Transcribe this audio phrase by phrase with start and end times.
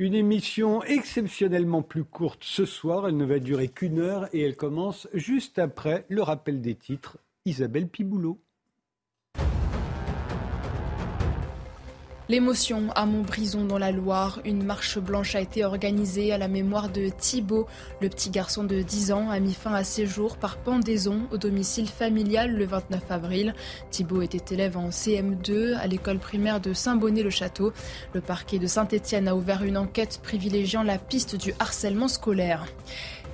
[0.00, 3.06] Une émission exceptionnellement plus courte ce soir.
[3.06, 7.18] Elle ne va durer qu'une heure et elle commence juste après le rappel des titres.
[7.44, 8.40] Isabelle Piboulot.
[12.30, 16.88] L'émotion à Montbrison dans la Loire, une marche blanche a été organisée à la mémoire
[16.88, 17.66] de Thibault.
[18.00, 21.36] Le petit garçon de 10 ans a mis fin à ses jours par pendaison au
[21.36, 23.54] domicile familial le 29 avril.
[23.90, 27.74] Thibault était élève en CM2 à l'école primaire de Saint-Bonnet-le-Château.
[28.14, 32.64] Le parquet de Saint-Étienne a ouvert une enquête privilégiant la piste du harcèlement scolaire.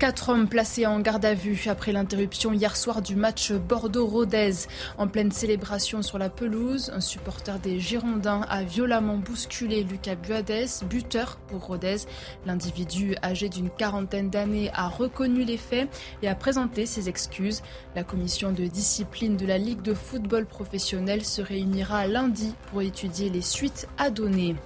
[0.01, 4.67] Quatre hommes placés en garde à vue après l'interruption hier soir du match Bordeaux-Rodez.
[4.97, 10.71] En pleine célébration sur la pelouse, un supporter des Girondins a violemment bousculé Lucas Buades,
[10.89, 11.99] buteur pour Rodez.
[12.47, 15.91] L'individu âgé d'une quarantaine d'années a reconnu les faits
[16.23, 17.61] et a présenté ses excuses.
[17.95, 23.29] La commission de discipline de la Ligue de football professionnel se réunira lundi pour étudier
[23.29, 24.57] les suites à donner.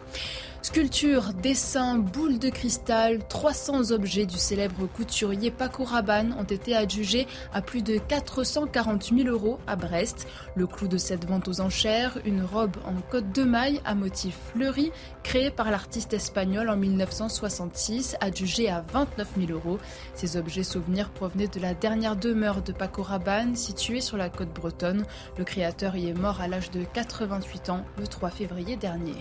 [0.65, 7.27] Sculptures, dessins, boules de cristal, 300 objets du célèbre couturier Paco Rabanne ont été adjugés
[7.53, 10.27] à plus de 440 000 euros à Brest.
[10.57, 14.39] Le clou de cette vente aux enchères, une robe en côte de maille à motif
[14.55, 14.91] fleuri,
[15.23, 19.79] créée par l'artiste espagnol en 1966, adjugée à 29 000 euros.
[20.15, 24.55] Ces objets souvenirs provenaient de la dernière demeure de Paco Rabanne, située sur la côte
[24.55, 25.05] bretonne.
[25.37, 29.13] Le créateur y est mort à l'âge de 88 ans le 3 février dernier.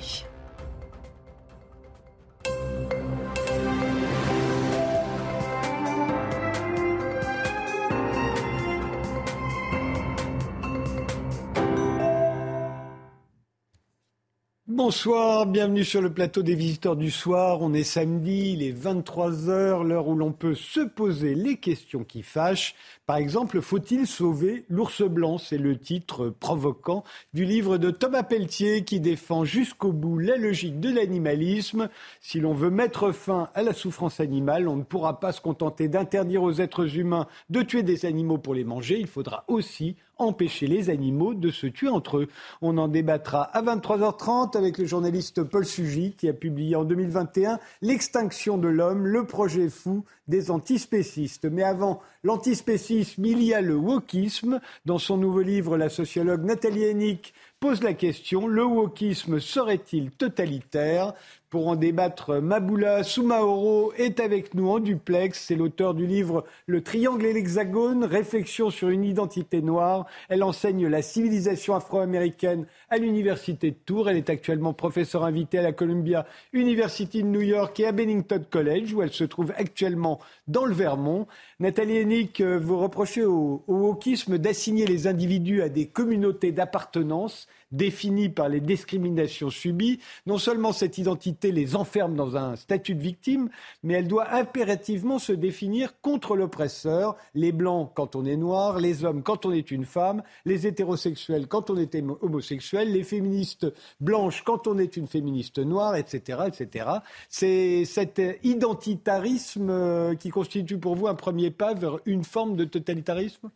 [14.75, 17.61] Bonsoir, bienvenue sur le plateau des visiteurs du soir.
[17.61, 22.23] On est samedi, il est 23h, l'heure où l'on peut se poser les questions qui
[22.23, 22.73] fâchent.
[23.05, 25.37] Par exemple, faut-il sauver l'ours blanc?
[25.37, 27.03] C'est le titre provoquant
[27.35, 31.87] du livre de Thomas Pelletier qui défend jusqu'au bout la logique de l'animalisme.
[32.19, 35.87] Si l'on veut mettre fin à la souffrance animale, on ne pourra pas se contenter
[35.87, 38.99] d'interdire aux êtres humains de tuer des animaux pour les manger.
[38.99, 42.27] Il faudra aussi empêcher les animaux de se tuer entre eux.
[42.61, 47.59] On en débattra à 23h30 avec le journaliste Paul Sugy qui a publié en 2021
[47.81, 51.45] L'extinction de l'homme, le projet fou des antispécistes.
[51.45, 54.59] Mais avant l'antispécisme, il y a le wokisme.
[54.85, 61.13] Dans son nouveau livre, la sociologue Nathalie Hennick pose la question, le wokisme serait-il totalitaire?
[61.53, 65.39] Pour en débattre, Maboula Soumaoro est avec nous en duplex.
[65.39, 70.07] C'est l'auteur du livre Le triangle et l'hexagone, réflexion sur une identité noire.
[70.29, 74.07] Elle enseigne la civilisation afro-américaine à l'université de Tours.
[74.07, 78.45] Elle est actuellement professeure invitée à la Columbia University de New York et à Bennington
[78.47, 81.25] College, où elle se trouve actuellement dans le Vermont.
[81.59, 87.47] Nathalie Hennick, euh, vous reprochez au, au wokisme d'assigner les individus à des communautés d'appartenance
[87.73, 93.01] définie par les discriminations subies, non seulement cette identité les enferme dans un statut de
[93.01, 93.49] victime,
[93.81, 99.03] mais elle doit impérativement se définir contre l'oppresseur, les blancs quand on est noir, les
[99.03, 103.67] hommes quand on est une femme, les hétérosexuels quand on est homosexuel, les féministes
[103.99, 106.43] blanches quand on est une féministe noire, etc.
[106.47, 106.89] etc.
[107.29, 112.65] C'est cet identitarisme euh, qui constitue pour vous un premier pas vers une forme de
[112.65, 113.49] totalitarisme?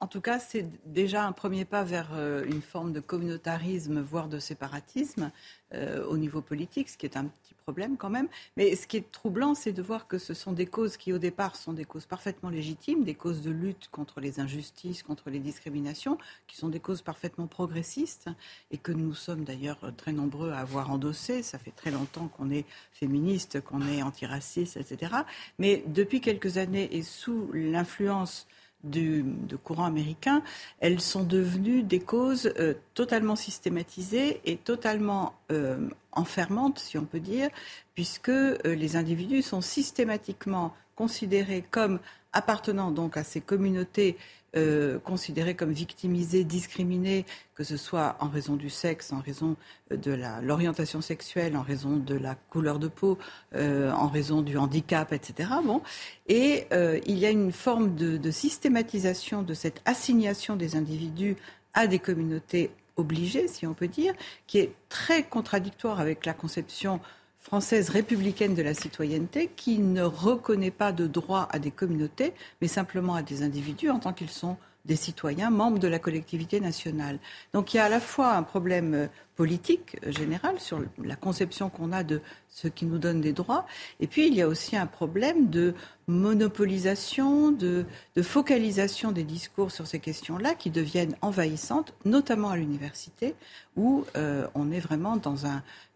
[0.00, 4.28] En tout cas, c'est déjà un premier pas vers euh, une forme de communautarisme, voire
[4.28, 5.30] de séparatisme
[5.72, 8.28] euh, au niveau politique, ce qui est un petit problème quand même.
[8.58, 11.18] Mais ce qui est troublant, c'est de voir que ce sont des causes qui, au
[11.18, 15.38] départ, sont des causes parfaitement légitimes, des causes de lutte contre les injustices, contre les
[15.38, 18.28] discriminations, qui sont des causes parfaitement progressistes
[18.70, 21.42] et que nous sommes d'ailleurs très nombreux à avoir endossées.
[21.42, 25.14] Ça fait très longtemps qu'on est féministe, qu'on est antiraciste, etc.
[25.58, 28.46] Mais depuis quelques années et sous l'influence
[28.90, 30.42] de courant américain,
[30.80, 37.20] elles sont devenues des causes euh, totalement systématisées et totalement euh, enfermantes, si on peut
[37.20, 37.48] dire,
[37.94, 41.98] puisque euh, les individus sont systématiquement considérés comme
[42.32, 44.16] appartenant à ces communautés
[44.56, 49.56] euh, considérés comme victimisés, discriminés, que ce soit en raison du sexe, en raison
[49.92, 53.18] euh, de l'orientation sexuelle, en raison de la couleur de peau,
[53.54, 55.50] euh, en raison du handicap, etc.
[55.64, 55.82] Bon.
[56.28, 56.66] Et
[57.06, 61.36] il y a une forme de, de systématisation de cette assignation des individus
[61.74, 64.14] à des communautés obligées, si on peut dire,
[64.46, 67.00] qui est très contradictoire avec la conception
[67.46, 72.66] française républicaine de la citoyenneté qui ne reconnaît pas de droit à des communautés, mais
[72.66, 77.20] simplement à des individus en tant qu'ils sont des citoyens membres de la collectivité nationale.
[77.52, 81.68] Donc il y a à la fois un problème euh, politique générale, sur la conception
[81.68, 83.66] qu'on a de ce qui nous donne des droits.
[84.00, 85.74] Et puis, il y a aussi un problème de
[86.08, 87.84] monopolisation, de,
[88.22, 93.34] focalisation des discours sur ces questions-là qui deviennent envahissantes, notamment à l'université,
[93.76, 95.44] où euh, on est vraiment dans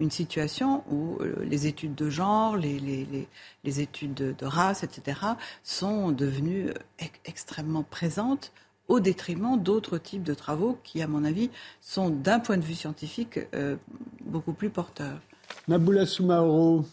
[0.00, 3.26] une situation où euh, les études de genre, les,
[3.64, 5.18] études de, race, etc.,
[5.62, 6.70] sont devenues
[7.24, 8.52] extrêmement présentes
[8.90, 11.48] au détriment d'autres types de travaux qui, à mon avis,
[11.80, 13.76] sont d'un point de vue scientifique euh,
[14.24, 15.20] beaucoup plus porteurs.
[15.68, 16.84] Naboula Soumaoro.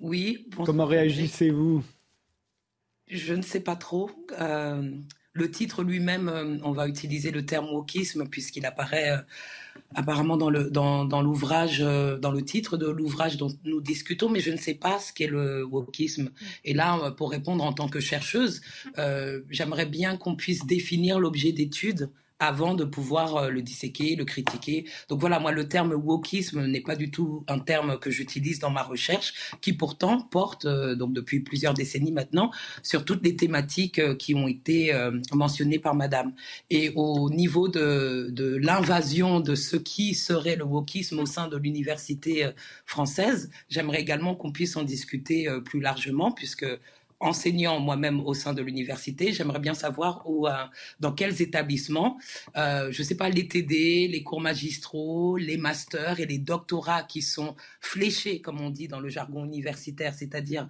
[0.00, 0.48] Oui.
[0.66, 1.84] Comment réagissez-vous?
[3.06, 4.10] Je ne sais pas trop.
[4.40, 4.90] Euh,
[5.34, 9.24] le titre lui-même, euh, on va utiliser le terme wokisme puisqu'il apparaît
[9.94, 14.40] apparemment dans le dans, l'ouvrage, euh, dans le titre de l'ouvrage dont nous discutons, mais
[14.40, 16.30] je ne sais pas ce qu'est le wokisme.
[16.64, 18.60] Et là, pour répondre en tant que chercheuse,
[18.98, 22.10] euh, j'aimerais bien qu'on puisse définir l'objet d'étude
[22.42, 24.84] avant de pouvoir euh, le disséquer, le critiquer.
[25.08, 28.70] Donc voilà, moi, le terme wokisme n'est pas du tout un terme que j'utilise dans
[28.70, 32.50] ma recherche, qui pourtant porte, euh, donc depuis plusieurs décennies maintenant,
[32.82, 34.92] sur toutes les thématiques euh, qui ont été
[35.32, 36.32] mentionnées par Madame.
[36.68, 41.56] Et au niveau de, de l'invasion de ce qui serait le wokisme au sein de
[41.56, 42.50] l'université
[42.86, 46.66] française, j'aimerais également qu'on puisse en discuter plus largement, puisque
[47.22, 50.52] enseignant moi-même au sein de l'université, j'aimerais bien savoir où, euh,
[51.00, 52.18] dans quels établissements,
[52.56, 57.04] euh, je ne sais pas, les TD, les cours magistraux, les masters et les doctorats
[57.04, 60.68] qui sont fléchés, comme on dit dans le jargon universitaire, c'est-à-dire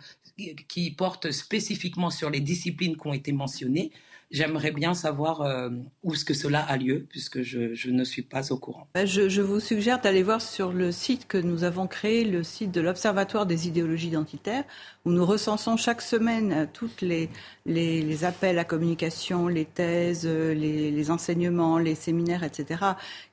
[0.68, 3.90] qui portent spécifiquement sur les disciplines qui ont été mentionnées.
[4.32, 5.68] J'aimerais bien savoir euh,
[6.02, 8.88] où est-ce que cela a lieu, puisque je, ne suis pas au courant.
[8.94, 12.72] Bah, je, vous suggère d'aller voir sur le site que nous avons créé, le site
[12.72, 14.64] de l'Observatoire des idéologies identitaires,
[15.04, 21.10] où nous recensons chaque semaine euh, tous les, appels à communication, les thèses, euh, les,
[21.10, 22.80] enseignements, les séminaires, etc.,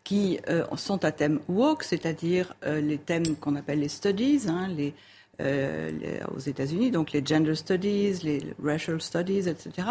[0.04, 0.40] qui
[0.76, 4.96] sont à thème woke, c'est-à-dire les thèmes qu'on appelle les studies, hein, les
[5.40, 5.92] euh,
[6.36, 9.88] aux États-Unis, donc les gender studies, les racial studies, etc.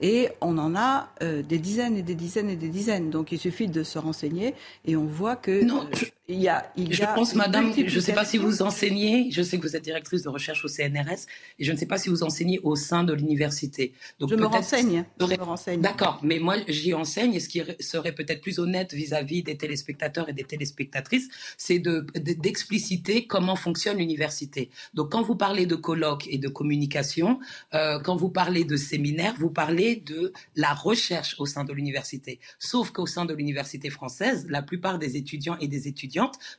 [0.00, 3.10] Et on en a euh, des dizaines et des dizaines et des dizaines.
[3.10, 4.54] Donc il suffit de se renseigner
[4.84, 8.00] et on voit que non, euh, il y a, il je pense, Madame, je ne
[8.00, 9.30] sais pas si vous enseignez.
[9.30, 11.26] Je sais que vous êtes directrice de recherche au CNRS
[11.58, 13.92] et je ne sais pas si vous enseignez au sein de l'université.
[14.18, 15.04] Donc je me renseigne.
[15.20, 15.80] Je me renseigne.
[15.80, 20.28] D'accord, mais moi j'y enseigne et ce qui serait peut-être plus honnête vis-à-vis des téléspectateurs
[20.28, 24.70] et des téléspectatrices, c'est de d'expliciter comment fonctionne l'université.
[24.94, 27.40] Donc quand vous parlez de colloques et de communication,
[27.74, 32.40] euh, quand vous parlez de séminaires, vous parlez de la recherche au sein de l'université.
[32.58, 35.88] Sauf qu'au sein de l'université française, la plupart des étudiants et des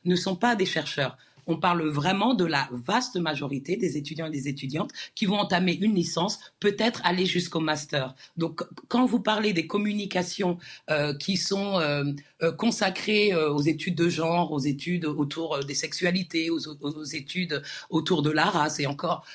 [0.04, 1.16] ne sont pas des chercheurs.
[1.46, 5.74] On parle vraiment de la vaste majorité des étudiants et des étudiantes qui vont entamer
[5.74, 8.14] une licence, peut-être aller jusqu'au master.
[8.36, 10.58] Donc, quand vous parlez des communications
[10.90, 12.04] euh, qui sont euh,
[12.42, 18.30] euh, consacrées aux études de genre, aux études autour des sexualités, aux, études autour de
[18.30, 19.26] la race, et encore,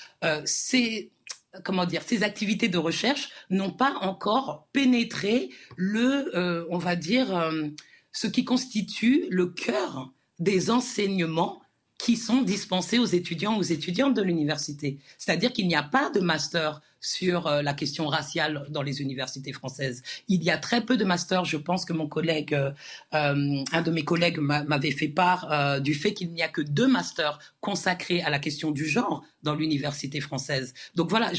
[1.63, 7.51] comment dire, ces activités de recherche n'ont pas encore pénétré le, on va dire,
[8.11, 11.61] ce qui constitue le cœur des enseignements
[11.97, 14.99] qui sont dispensés aux étudiants, aux étudiantes de l'université.
[15.17, 19.53] C'est-à-dire qu'il n'y a pas de master sur euh, la question raciale dans les universités
[19.53, 20.03] françaises.
[20.27, 21.45] Il y a très peu de masters.
[21.45, 22.71] Je pense que mon collègue, euh,
[23.13, 26.87] euh, un de mes collègues m'avait fait part du fait qu'il n'y a que deux
[26.87, 30.73] masters consacrés à la question du genre dans l'université française.
[30.95, 31.31] Donc voilà,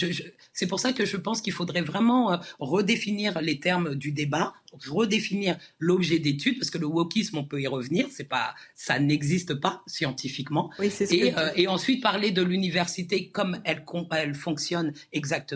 [0.52, 4.54] c'est pour ça que je pense qu'il faudrait vraiment redéfinir les termes du débat,
[4.88, 9.54] redéfinir l'objet d'étude, parce que le wokisme, on peut y revenir, c'est pas, ça n'existe
[9.54, 10.70] pas scientifiquement.
[10.78, 15.47] Oui, et, et, ensuite parler de l'université comme elle, elle fonctionne exactement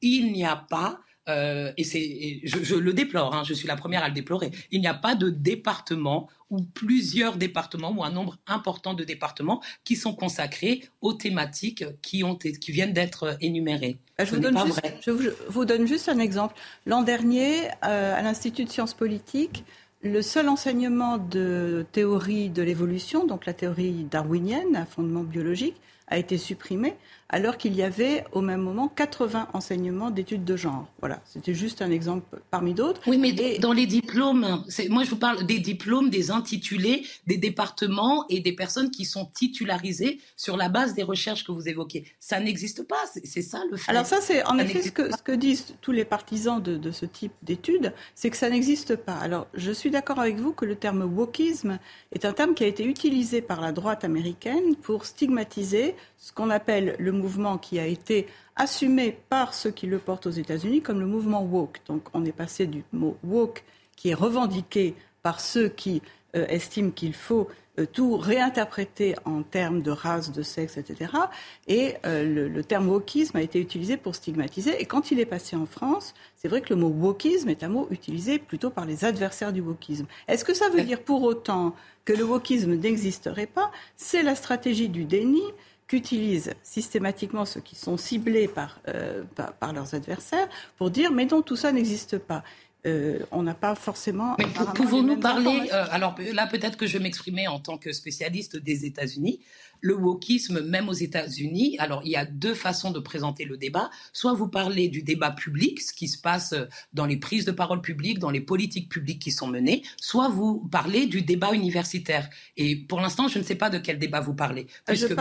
[0.00, 4.02] il n'y a pas euh, et c'est, je, le déplore, hein, je suis la première
[4.02, 4.50] à le déplorer.
[4.70, 9.62] Il n'y a pas de département ou plusieurs départements ou un nombre important de départements
[9.84, 13.98] qui sont consacrés aux thématiques qui ont qui viennent d'être énumérées.
[14.20, 15.10] Euh, je vous, donne juste, je
[15.48, 16.56] vous, donne juste, un exemple.
[16.86, 19.64] L'an dernier, euh, à l'Institut de sciences politiques,
[20.02, 25.76] le seul enseignement de théorie de l'évolution, donc la théorie darwinienne à fondement biologique,
[26.08, 26.94] a été supprimé
[27.32, 30.86] alors qu'il y avait au même moment 80 enseignements d'études de genre.
[31.00, 33.00] Voilà, c'était juste un exemple parmi d'autres.
[33.06, 38.26] Oui, mais dans les diplômes, moi je vous parle des diplômes, des intitulés, des départements
[38.28, 42.04] et des personnes qui sont titularisées sur la base des recherches que vous évoquez.
[42.20, 43.90] Ça n'existe pas, c'est ça le fait.
[43.90, 46.90] Alors ça, c'est en effet ce que, ce que, disent tous les partisans de, de
[46.90, 49.14] ce type d'études, c'est que ça n'existe pas.
[49.14, 51.78] Alors je suis d'accord avec vous que le terme wokisme
[52.10, 56.50] est un terme qui a été utilisé par la droite américaine pour stigmatiser ce qu'on
[56.50, 60.98] appelle le mouvement qui a été assumé par ceux qui le portent aux États-Unis comme
[60.98, 61.80] le mouvement woke.
[61.86, 63.62] Donc on est passé du mot woke
[63.96, 66.02] qui est revendiqué par ceux qui
[66.34, 67.48] estiment qu'il faut
[67.92, 71.12] tout réinterpréter en termes de race, de sexe, etc.
[71.68, 74.80] Et le, terme wokisme a été utilisé pour stigmatiser.
[74.80, 77.68] Et quand il est passé en France, c'est vrai que le mot wokisme est un
[77.68, 80.06] mot utilisé plutôt par les adversaires du wokisme.
[80.28, 81.74] Est-ce que ça veut dire pour autant
[82.04, 83.70] que le wokisme n'existerait pas?
[83.96, 85.42] C'est la stratégie du déni
[85.92, 89.24] qu'utilisent systématiquement ceux qui sont ciblés par, euh,
[89.60, 90.48] par, leurs adversaires
[90.78, 92.42] pour dire mais non, tout ça n'existe pas.
[92.86, 94.34] Euh, on n'a pas forcément.
[94.38, 98.56] Mais pouvons-nous parler euh, Alors là, peut-être que je vais m'exprimer en tant que spécialiste
[98.56, 99.40] des États-Unis
[99.82, 103.90] le wokisme, même aux États-Unis, alors il y a deux façons de présenter le débat.
[104.12, 106.54] Soit vous parlez du débat public, ce qui se passe
[106.92, 110.68] dans les prises de parole publiques, dans les politiques publiques qui sont menées, soit vous
[110.70, 112.30] parlez du débat universitaire.
[112.56, 114.68] Et pour l'instant, je ne sais pas de quel débat vous parlez.
[114.86, 115.14] Puisque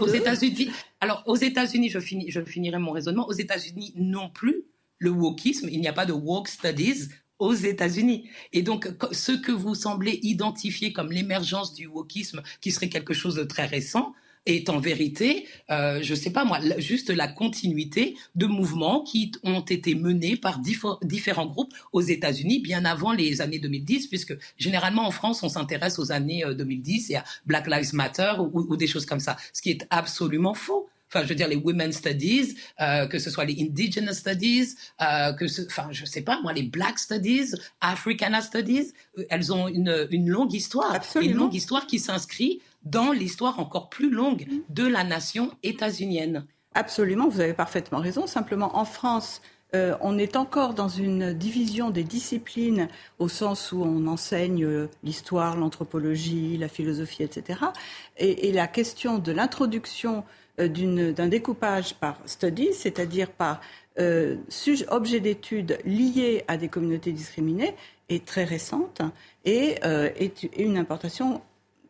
[0.00, 0.70] aux États-Unis,
[1.00, 4.64] alors aux États-Unis, je, je finirai mon raisonnement, aux États-Unis non plus,
[5.04, 7.08] le wokisme, il n'y a pas de woke studies,
[7.38, 8.28] aux États-Unis.
[8.52, 13.34] Et donc, ce que vous semblez identifier comme l'émergence du wokisme, qui serait quelque chose
[13.34, 14.14] de très récent,
[14.46, 19.32] est en vérité, euh, je ne sais pas moi, juste la continuité de mouvements qui
[19.42, 20.60] ont été menés par
[21.02, 25.98] différents groupes aux États-Unis bien avant les années 2010, puisque généralement en France, on s'intéresse
[25.98, 29.62] aux années 2010 euh, et à Black Lives Matter ou, des choses comme ça, ce
[29.62, 33.44] qui est absolument faux enfin, je veux dire, les women's studies, euh, que ce soit
[33.44, 38.40] les indigenous studies, euh, que ce, enfin, je sais pas, moi, les black studies, africana
[38.40, 40.94] studies, euh, elles ont une, une longue histoire.
[40.94, 41.32] Absolument.
[41.32, 46.44] Une longue histoire qui s'inscrit dans l'histoire encore plus longue de la nation états-unienne.
[46.74, 48.26] Absolument, vous avez parfaitement raison.
[48.26, 49.40] Simplement, en France,
[49.74, 55.56] euh, on est encore dans une division des disciplines au sens où on enseigne l'histoire,
[55.56, 57.60] l'anthropologie, la philosophie, etc.
[58.18, 60.24] Et, et la question de l'introduction
[60.58, 63.60] d'un découpage par studies, c'est-à-dire par
[63.98, 64.36] euh,
[64.90, 67.74] objet d'étude lié à des communautés discriminées,
[68.08, 69.02] est très récente
[69.44, 71.40] et euh, est une importation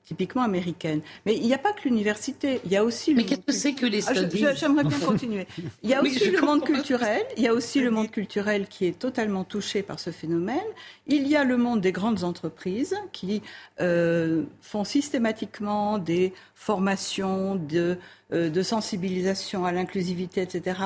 [0.04, 1.00] typiquement américaine.
[1.24, 3.52] Mais il n'y a pas que l'université, il y a aussi le Mais qu'est-ce que
[3.52, 5.46] c'est que les ah, studies J'aimerais bien continuer.
[5.82, 8.86] Il y a aussi le monde culturel, il y a aussi le monde culturel qui
[8.86, 10.58] est totalement touché par ce phénomène.
[11.06, 13.42] Il y a le monde des grandes entreprises qui
[13.80, 17.98] euh, font systématiquement des formations de,
[18.32, 20.80] euh, de sensibilisation à l'inclusivité, etc.,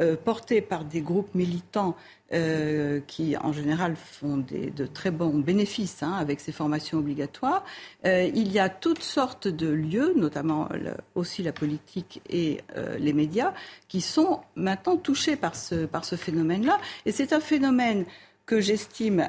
[0.00, 1.96] euh, portées par des groupes militants
[2.32, 7.64] euh, qui en général font de très bons bénéfices hein, avec ces formations obligatoires.
[8.04, 10.68] Il y a toutes sortes de lieux, notamment
[11.14, 12.60] aussi la politique et
[12.98, 13.52] les médias,
[13.88, 16.80] qui sont maintenant touchés par ce, par ce phénomène-là.
[17.04, 18.06] Et c'est un phénomène
[18.46, 19.26] que j'estime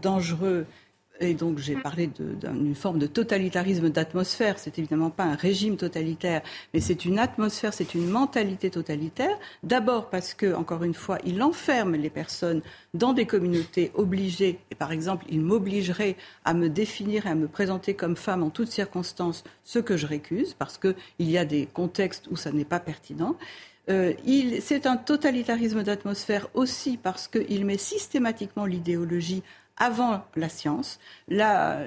[0.00, 0.66] dangereux
[1.20, 4.58] et donc j'ai parlé d'une forme de totalitarisme d'atmosphère.
[4.58, 6.42] C'est évidemment pas un régime totalitaire,
[6.72, 9.38] mais c'est une atmosphère, c'est une mentalité totalitaire.
[9.62, 12.62] D'abord parce que, encore une fois, il enferme les personnes
[12.94, 14.58] dans des communautés obligées.
[14.70, 18.50] Et par exemple, il m'obligerait à me définir et à me présenter comme femme en
[18.50, 22.64] toutes circonstances, ce que je récuse, parce qu'il y a des contextes où ça n'est
[22.64, 23.36] pas pertinent.
[23.90, 24.14] Euh,
[24.60, 29.42] c'est un totalitarisme d'atmosphère aussi parce qu'il met systématiquement l'idéologie
[29.76, 31.00] avant la science.
[31.28, 31.84] La,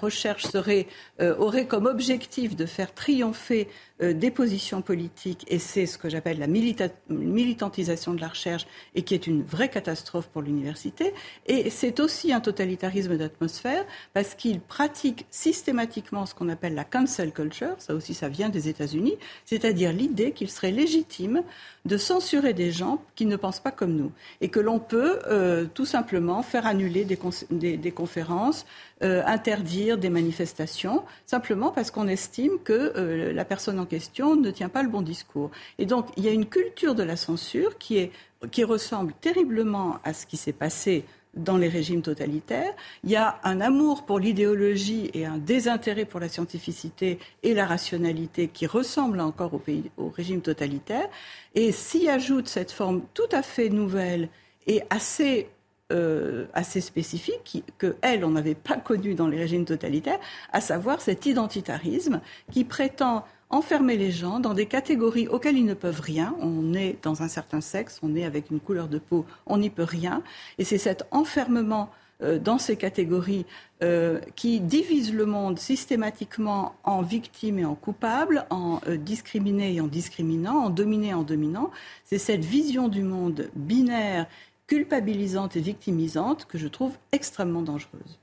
[0.00, 3.68] recherche euh, aurait comme objectif de faire triompher
[4.02, 9.02] euh, des positions politiques, et c'est ce que j'appelle la militantisation de la recherche, et
[9.02, 11.14] qui est une vraie catastrophe pour l'université.
[11.46, 17.32] Et c'est aussi un totalitarisme d'atmosphère, parce qu'il pratique systématiquement ce qu'on appelle la cancel
[17.32, 21.42] culture, ça aussi ça vient des États-Unis, c'est-à-dire l'idée qu'il serait légitime
[21.84, 25.66] de censurer des gens qui ne pensent pas comme nous, et que l'on peut euh,
[25.72, 28.66] tout simplement faire annuler des, des conférences,
[29.02, 34.50] euh, interdire des manifestations, simplement parce qu'on estime que euh, la personne en question ne
[34.50, 35.50] tient pas le bon discours.
[35.78, 38.12] Et donc, il y a une culture de la censure qui, est,
[38.50, 41.04] qui ressemble terriblement à ce qui s'est passé
[41.36, 42.72] dans les régimes totalitaires.
[43.02, 47.66] Il y a un amour pour l'idéologie et un désintérêt pour la scientificité et la
[47.66, 49.52] rationalité qui ressemblent encore
[49.96, 51.08] au régime totalitaire.
[51.54, 54.28] Et s'y ajoute cette forme tout à fait nouvelle
[54.66, 55.48] et assez
[55.92, 60.18] euh, assez spécifique que elle on n'avait pas connu dans les régimes totalitaires,
[60.50, 65.74] à savoir cet identitarisme qui prétend enfermer les gens dans des catégories auxquelles ils ne
[65.74, 66.34] peuvent rien.
[66.40, 69.68] On est dans un certain sexe, on est avec une couleur de peau, on n'y
[69.68, 70.22] peut rien.
[70.56, 71.90] Et c'est cet enfermement
[72.22, 73.44] euh, dans ces catégories
[73.82, 79.88] euh, qui divise le monde systématiquement en victimes et en coupables, en discriminés et en
[79.88, 81.70] discriminants, en dominés et en dominants.
[82.04, 84.26] C'est cette vision du monde binaire
[84.66, 88.18] culpabilisante et victimisante que je trouve extrêmement dangereuse.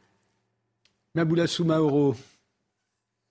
[1.15, 2.15] Maboula Soumaoro.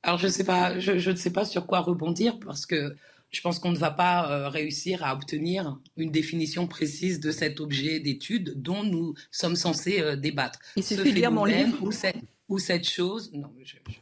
[0.02, 2.96] Alors je, sais pas, je, ne sais pas sur quoi rebondir parce que
[3.30, 7.60] je pense qu'on ne va pas euh, réussir à obtenir une définition précise de cet
[7.60, 10.58] objet d'étude dont nous sommes censés euh, débattre.
[10.76, 11.76] Il suffit de lire mon livre.
[11.82, 12.16] où cette
[12.58, 13.52] chose, non,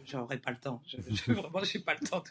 [0.05, 0.83] je n'aurai pas le temps.
[0.87, 2.23] Je, je, vraiment, je pas le temps.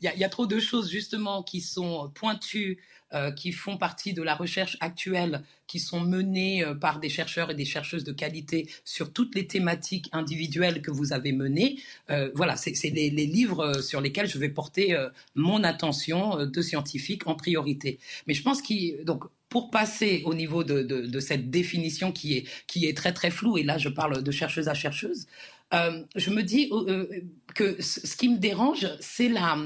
[0.00, 2.78] Il, y a, il y, a, trop de choses justement qui sont pointues,
[3.12, 7.50] euh, qui font partie de la recherche actuelle, qui sont menées euh, par des chercheurs
[7.50, 11.78] et des chercheuses de qualité sur toutes les thématiques individuelles que vous avez menées.
[12.10, 14.96] Euh, voilà, c'est les, les, livres sur lesquels je vais porter
[15.34, 17.98] mon attention de scientifique en priorité.
[18.26, 22.38] Mais je pense qu'il donc pour passer au niveau de, de, de, cette définition qui
[22.38, 25.28] est, qui est très très floue, et là je parle de chercheuse à chercheuse,
[25.72, 27.06] euh, je me dis euh,
[27.54, 29.56] que ce qui me dérange, c'est la,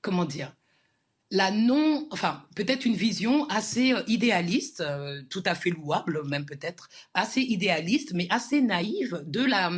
[0.00, 0.54] comment dire,
[1.34, 6.46] la non, enfin peut-être une vision assez euh, idéaliste, euh, tout à fait louable même
[6.46, 9.72] peut-être, assez idéaliste, mais assez naïve de la,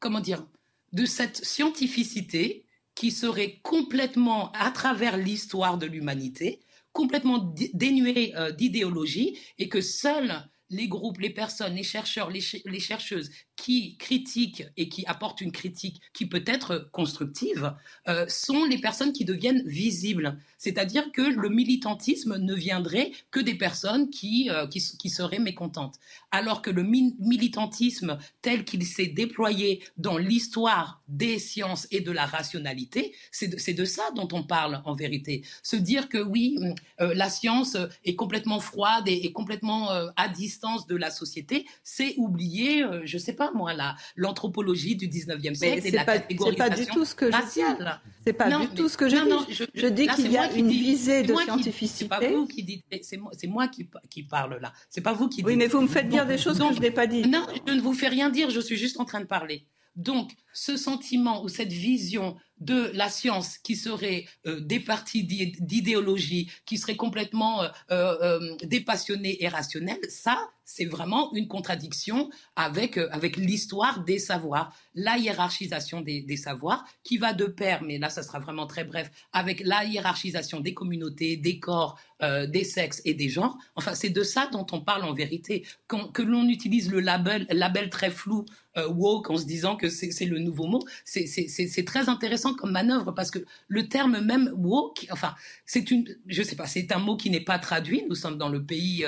[0.00, 0.46] comment dire,
[0.92, 6.60] de cette scientificité qui serait complètement à travers l'histoire de l'humanité,
[6.92, 10.34] complètement dénuée euh, d'idéologie et que seuls
[10.70, 15.40] les groupes, les personnes, les chercheurs, les, ch les, chercheuses qui critiquent et qui apportent
[15.40, 17.74] une critique qui peut être constructive
[18.08, 20.38] euh, sont les personnes qui deviennent visibles.
[20.58, 25.96] C'est-à-dire que le militantisme ne viendrait que des personnes qui, euh, qui, seraient mécontentes.
[26.30, 32.10] Alors que le mi militantisme tel qu'il s'est déployé dans l'histoire des sciences et de
[32.10, 35.42] la rationalité, c'est de, de, ça dont on parle en vérité.
[35.62, 36.58] Se dire que oui,
[37.00, 41.66] euh, la science est complètement froide et, et complètement euh, à distance de la société,
[41.82, 43.72] c'est oublier, euh, je sais pas moi,
[44.16, 48.00] l'anthropologie du 19e siècle mais et la pas, catégorisation pas du tout ce que raciale.
[48.24, 49.54] C'est pas non, du tout ce que je non, dis.
[49.54, 52.08] je, je dis qu'il y a une visée de scientificité.
[52.10, 54.72] C'est pas vous qui dites, c'est moi, moi qui, qui, parle là.
[54.90, 55.46] C'est pas vous qui dites.
[55.46, 57.26] Oui, mais vous me faites dire des choses que je n'ai pas dites.
[57.26, 59.66] Non, je ne vous fais rien dire, je suis juste en train de parler.
[59.96, 66.78] Donc, ce sentiment ou cette vision de la science qui serait euh, départie d'idéologie, qui
[66.78, 73.36] serait complètement euh, euh, dépassionnée et rationnelle, ça, c'est vraiment une contradiction avec, euh, avec
[73.36, 78.40] l'histoire des savoirs, la hiérarchisation des, savoirs, qui va de pair, mais là, ça sera
[78.40, 83.28] vraiment très bref, avec la hiérarchisation des communautés, des corps, euh, des sexes et des
[83.28, 83.56] genres.
[83.76, 85.64] Enfin, c'est de ça dont on parle en vérité.
[85.86, 87.46] Quand, que l'on utilise le label,
[87.90, 88.44] très flou
[88.76, 93.12] euh, woke en se disant que c'est le nouveau mot, c'est très intéressant comme manœuvre
[93.12, 95.84] parce que le terme même woke, enfin, c'est
[96.26, 98.04] c'est un mot qui n'est pas traduit.
[98.08, 99.06] Nous sommes dans le pays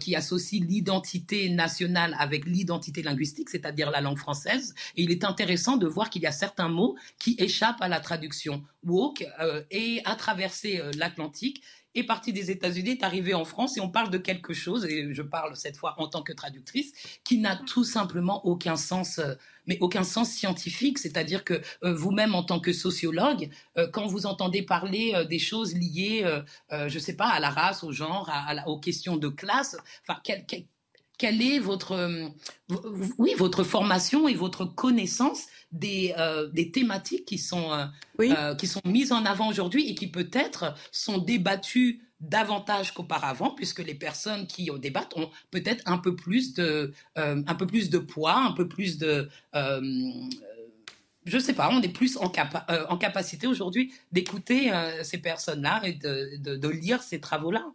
[0.00, 0.93] qui associe l'identité
[1.50, 4.74] nationale avec l'identité linguistique, c'est-à-dire la langue française.
[4.96, 8.00] Et il est intéressant de voir qu'il y a certains mots qui échappent à la
[8.00, 8.62] traduction.
[8.84, 11.62] Woke euh, et a traversé euh, l'Atlantique
[11.94, 15.14] est parti des États-Unis, est arrivé en France et on parle de quelque chose, et
[15.14, 19.34] je parle cette fois en tant que traductrice, qui n'a tout simplement aucun sens, euh,
[19.66, 20.98] mais aucun sens scientifique.
[20.98, 21.54] C'est-à-dire que
[21.84, 23.48] euh, vous-même, en tant que sociologue,
[23.92, 26.24] quand vous entendez parler des choses liées,
[26.70, 28.30] je ne sais pas, à la race, au genre,
[28.66, 30.44] aux questions de classe, enfin, quel,
[31.18, 32.32] quelle est votre,
[33.18, 37.84] oui, votre formation et votre connaissance des, euh, des thématiques qui sont, euh,
[38.18, 38.32] oui.
[38.36, 43.80] euh, qui sont mises en avant aujourd'hui et qui peut-être sont débattues davantage qu'auparavant, puisque
[43.80, 47.98] les personnes qui au débattent ont peut-être un peu plus de, un peu plus de
[47.98, 49.28] poids, un peu plus de
[51.24, 55.18] je sais pas, on est plus en, capa euh, en capacité aujourd'hui d'écouter euh, ces
[55.18, 57.66] personnes-là et de, de, de, lire ces travaux-là.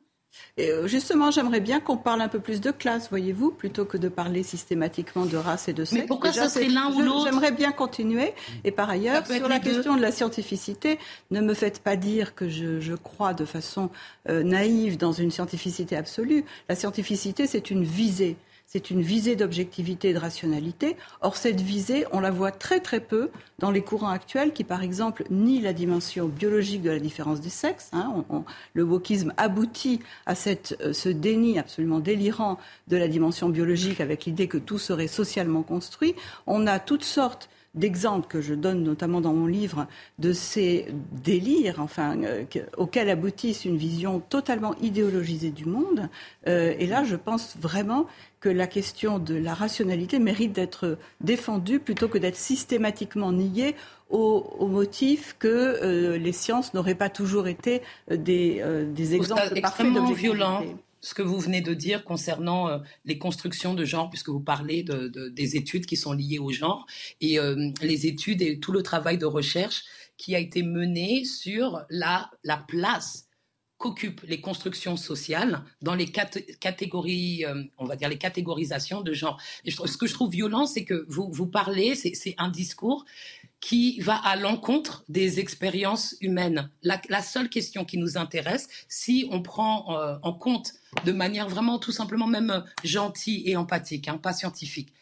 [0.58, 4.10] Et justement, j'aimerais bien qu'on parle un peu plus de classe, voyez-vous, plutôt que de
[4.10, 6.02] parler systématiquement de race et de sexe.
[6.02, 8.34] Mais pourquoi Déjà, ça serait l'un ou l'autre J'aimerais bien continuer.
[8.64, 11.00] Et par ailleurs, sur la question de la scientificité,
[11.32, 13.90] ne me faites pas dire que je, je crois de façon
[14.28, 16.44] euh, naïve dans une scientificité absolue.
[16.68, 18.36] La scientificité, c'est une visée
[18.72, 20.96] c'est une visée d'objectivité et de rationalité.
[21.22, 24.84] Or, cette visée, on la voit très très peu dans les courants actuels qui, par
[24.84, 27.90] exemple, nient la dimension biologique de la différence des sexes.
[27.94, 28.24] Hein.
[28.76, 34.48] Le wokisme aboutit à euh, ce déni absolument délirant de la dimension biologique avec l'idée
[34.48, 36.14] que tout serait socialement construit.
[36.46, 40.88] On a toutes sortes d'exemples que je donne notamment dans mon livre de ces
[41.24, 42.44] délires enfin, euh,
[42.78, 46.10] auxquels aboutissent une vision totalement idéologisée du monde.
[46.48, 48.08] Euh, et là, je pense vraiment
[48.40, 53.76] que la question de la rationalité mérite d'être défendue plutôt que d'être systématiquement niée
[54.10, 59.88] au, au, motif que euh, les sciences n'auraient pas toujours été des, des exemples parfaits
[60.16, 60.64] violent
[61.02, 64.84] ce que vous venez de dire concernant euh, les constructions de genre, puisque vous parlez
[64.84, 66.86] de, de, des études qui sont liées au genre,
[67.22, 69.84] et euh, les études et tout le travail de recherche
[70.18, 73.30] qui a été mené sur la, la place
[73.80, 79.14] qu'occupent les constructions sociales dans les cat catégories, euh, on va dire les catégorisations de
[79.14, 79.42] genre.
[79.66, 83.06] Ce que je trouve violent, c'est que vous, vous parlez, c'est un discours
[83.60, 86.70] qui va à l'encontre des expériences humaines.
[86.82, 90.74] La, seule question qui nous intéresse, si on prend euh, en compte
[91.06, 94.94] de manière vraiment tout simplement même gentille et empathique, hein, pas scientifique,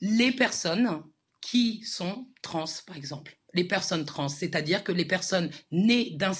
[0.00, 1.02] les personnes
[1.40, 3.36] qui sont trans, par exemple.
[3.54, 6.32] Les personnes trans, c'est-à-dire que les personnes nées d'un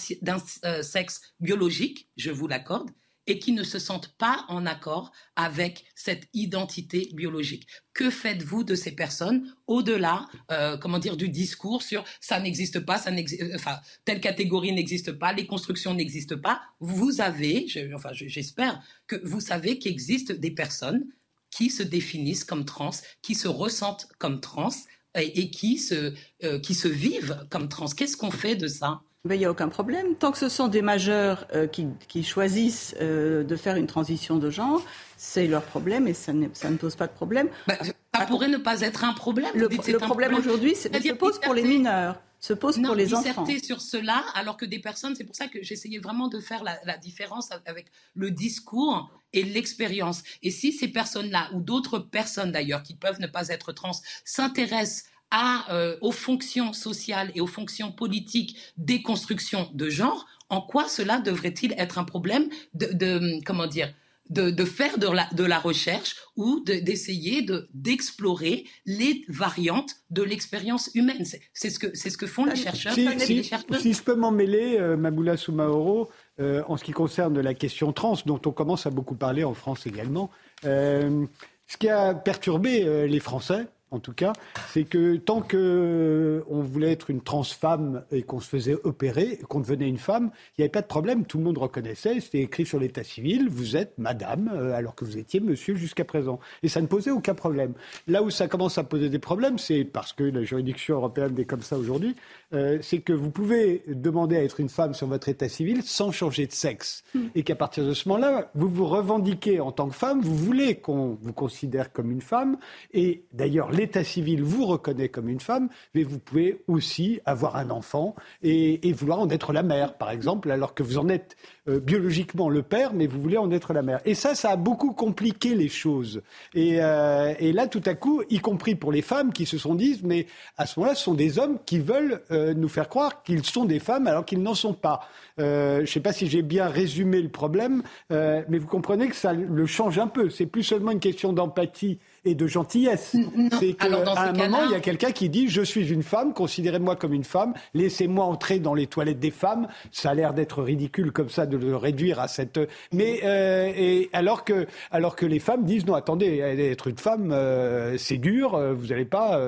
[0.65, 2.91] euh, sexe biologique, je vous l'accorde,
[3.29, 7.69] et qui ne se sentent pas en accord avec cette identité biologique.
[7.93, 12.99] Que faites-vous de ces personnes au-delà, euh, comment dire, du discours sur ça n'existe pas,
[12.99, 16.63] ça euh, enfin telle catégorie n'existe pas, les constructions n'existent pas.
[16.81, 21.05] Vous avez, enfin j'espère que vous savez qu'il existe des personnes
[21.51, 24.71] qui se définissent comme trans, qui se ressentent comme trans
[25.15, 26.15] et, qui se
[26.45, 27.89] euh, qui se vivent comme trans.
[27.89, 29.03] Qu'est-ce qu'on fait de ça?
[29.25, 30.15] Il n'y a aucun problème.
[30.17, 34.51] Tant que ce sont des majeurs euh, qui, choisissent euh, de faire une transition de
[34.51, 34.83] genre,
[35.17, 37.49] c'est leur problème et ça ne, ça ne pose pas de problème.
[37.67, 37.77] Ben,
[38.15, 39.51] ça pourrait ne pas être un problème.
[39.55, 43.45] Le, problème, aujourd'hui se pose pour les mineurs se pose pour les enfants.
[43.63, 46.97] sur cela, alors que des personnes, c'est pour ça que j'essayais vraiment de faire la,
[46.99, 50.23] différence avec le discours et l'expérience.
[50.43, 53.91] Et si ces personnes-là, ou d'autres personnes d'ailleurs, qui peuvent ne pas être trans,
[54.25, 60.61] s'intéressent à, euh, aux fonctions sociales et aux fonctions politiques des constructions de genre, en
[60.61, 63.93] quoi cela devrait-il être un problème de, comment dire,
[64.31, 70.91] de, faire de la, de la, recherche ou d'essayer de, d'explorer les variantes de l'expérience
[70.95, 71.25] humaine?
[71.53, 72.95] C'est, ce que, c'est ce que font les chercheurs.
[72.95, 73.45] Si,
[73.81, 76.11] si, je peux m'en mêler, euh, Maboula Soumaoro,
[76.41, 79.55] euh, en ce qui concerne la question trans, dont on commence à beaucoup parler en
[79.55, 80.31] France également,
[80.63, 84.33] ce qui a perturbé les Français, en tout cas,
[84.69, 89.39] c'est que tant qu'on euh, voulait être une trans femme et qu'on se faisait opérer,
[89.49, 91.25] qu'on devenait une femme, il n'y avait pas de problème.
[91.25, 95.05] Tout le monde reconnaissait, c'était écrit sur l'état civil, vous êtes madame, euh, alors que
[95.05, 96.39] vous étiez monsieur jusqu'à présent.
[96.63, 97.73] Et ça ne posait aucun problème.
[98.07, 101.45] Là où ça commence à poser des problèmes, c'est parce que la juridiction européenne est
[101.45, 102.15] comme ça aujourd'hui,
[102.53, 106.13] euh, c'est que vous pouvez demander à être une femme sur votre état civil sans
[106.13, 107.05] changer de sexe.
[107.15, 107.27] Hmm.
[107.35, 110.77] Et qu'à partir de ce moment-là, vous vous revendiquez en tant que femme, vous voulez
[110.77, 112.57] qu'on vous considère comme une femme.
[112.93, 117.71] Et d'ailleurs, l'état civil vous reconnaît comme une femme, mais vous pouvez aussi avoir un
[117.71, 121.37] enfant et, vouloir en être la mère, par exemple, alors que vous en êtes
[121.69, 124.01] euh, biologiquement le père, mais vous voulez en être la mère.
[124.05, 126.23] Et ça, ça a beaucoup compliqué les choses.
[126.55, 130.01] Et, euh, là, tout à coup, y compris pour les femmes qui se sont dit,
[130.05, 133.45] mais à ce moment-là, ce sont des hommes qui veulent euh, nous faire croire qu'ils
[133.45, 135.01] sont des femmes alors qu'ils n'en sont pas.
[135.39, 139.33] je ne sais pas si j'ai bien résumé le problème, mais vous comprenez que ça
[139.33, 140.31] le change un peu.
[140.31, 141.99] C'est plus seulement une question d'empathie
[142.29, 143.17] et de gentillesse.
[143.59, 146.97] C'est qu'à un moment, il y a quelqu'un qui dit Je suis une femme, considérez-moi
[146.97, 149.69] comme une femme, laissez-moi entrer dans les toilettes des femmes.
[149.93, 152.61] Ça a l'air d'être ridicule comme ça de le réduire à cette.
[152.93, 157.31] Mais euh, et alors que alors que les femmes disent non, attendez, être une femme,
[157.33, 158.55] euh, c'est dur.
[158.55, 159.39] Euh, vous n'allez pas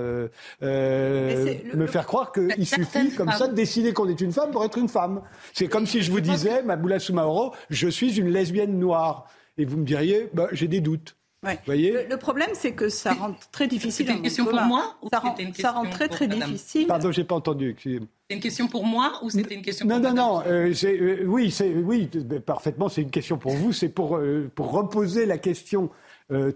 [0.61, 4.79] me faire croire qu'il suffit comme ça de décider qu'on est une femme pour être
[4.79, 5.23] une femme.
[5.53, 9.27] C'est comme si je vous disais, Maboula Soumaoro, je suis une lesbienne noire.
[9.59, 11.16] Et vous me diriez, bah, j'ai des doutes.
[11.64, 14.07] Voyez le, problème, c'est que ça rend très difficile.
[14.07, 16.87] C'était une question pour moi ça rend, ça rend très très difficile.
[16.87, 17.74] Pardon, j'ai pas entendu.
[17.83, 20.42] C'est une question pour moi ou c'était une question non, pour Non, non, non.
[20.46, 22.11] Euh, euh, oui, c'est oui,
[22.44, 22.90] parfaitement.
[22.90, 23.72] C'est une question pour vous.
[23.72, 25.90] C'est pour euh, pour reposer la question.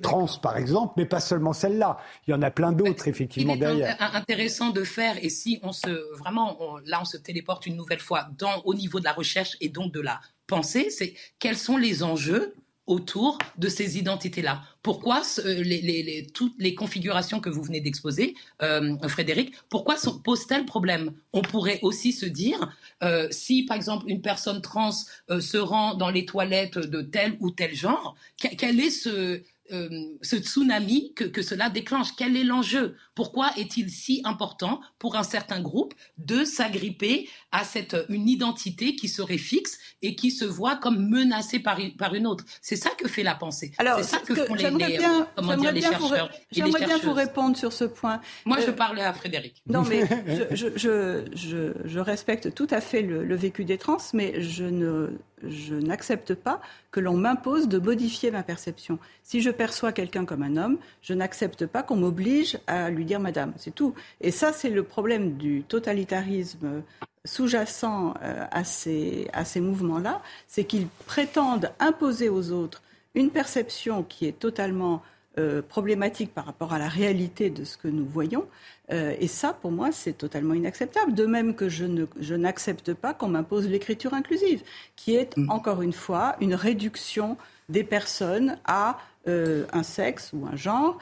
[0.02, 1.98] trans, par exemple, mais pas seulement celle-là.
[2.28, 3.96] Il y en a plein d'autres, effectivement, derrière.
[3.98, 7.98] C'est intéressant de faire, et si on se, vraiment, là, on se téléporte une nouvelle
[7.98, 11.76] fois dans, au niveau de la recherche et donc de la pensée, c'est quels sont
[11.76, 12.54] les enjeux
[12.86, 14.62] autour de ces identités-là.
[14.82, 21.12] Pourquoi les, toutes les configurations que vous venez d'exposer, euh, Frédéric, pourquoi posent-elles problème?
[21.32, 24.90] On pourrait aussi se dire, euh, si par exemple une personne trans
[25.30, 29.42] euh, se rend dans les toilettes de tel ou tel genre, quel est ce,
[29.72, 29.88] euh,
[30.20, 32.08] ce tsunami que, cela déclenche?
[32.16, 32.96] Quel est l'enjeu?
[33.14, 39.08] Pourquoi est-il si important pour un certain groupe de s'agripper à cette une identité qui
[39.08, 42.44] serait fixe et qui se voit comme menacée par, par une autre?
[42.60, 43.72] C'est ça que fait la pensée.
[43.78, 45.26] Alors, c'est ça que, font les, bien,
[45.72, 46.30] les chercheurs.
[46.50, 48.20] J'aimerais bien vous répondre sur ce point.
[48.44, 49.62] Moi, je euh, parlais à Frédéric.
[49.66, 50.06] Non, mais
[50.50, 55.10] je, je, je, respecte tout à fait le, le vécu des trans, mais je ne
[55.48, 58.98] je n'accepte pas que l'on m'impose de modifier ma perception.
[59.22, 63.20] Si je perçois quelqu'un comme un homme, je n'accepte pas qu'on m'oblige à lui dire
[63.20, 63.52] madame.
[63.56, 63.94] C'est tout.
[64.20, 66.82] Et ça, c'est le problème du totalitarisme
[67.24, 72.82] sous-jacent euh, à ces, mouvements-là, c'est qu'ils prétendent imposer aux autres
[73.14, 75.02] une perception qui est totalement
[75.38, 78.46] euh, problématique par rapport à la réalité de ce que nous voyons.
[78.92, 81.14] Euh, et ça, pour moi, c'est totalement inacceptable.
[81.14, 84.62] De même que je, ne, je n'accepte pas qu'on m'impose l'écriture inclusive,
[84.96, 85.50] qui est, mm.
[85.50, 87.36] encore une fois, une réduction
[87.70, 90.98] des personnes à euh, un sexe ou un genre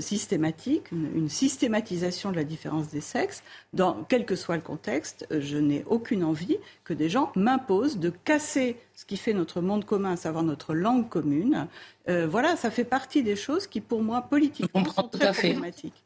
[0.00, 3.44] systématique, une, une, systématisation de la différence des sexes.
[3.72, 8.10] Dans quel que soit le contexte, je n'ai aucune envie que des gens m'imposent de
[8.10, 11.68] casser ce qui fait notre monde commun, à savoir notre langue commune,
[12.10, 16.04] euh, voilà, ça fait partie des choses qui, pour moi, politiquement, sont très problématiques.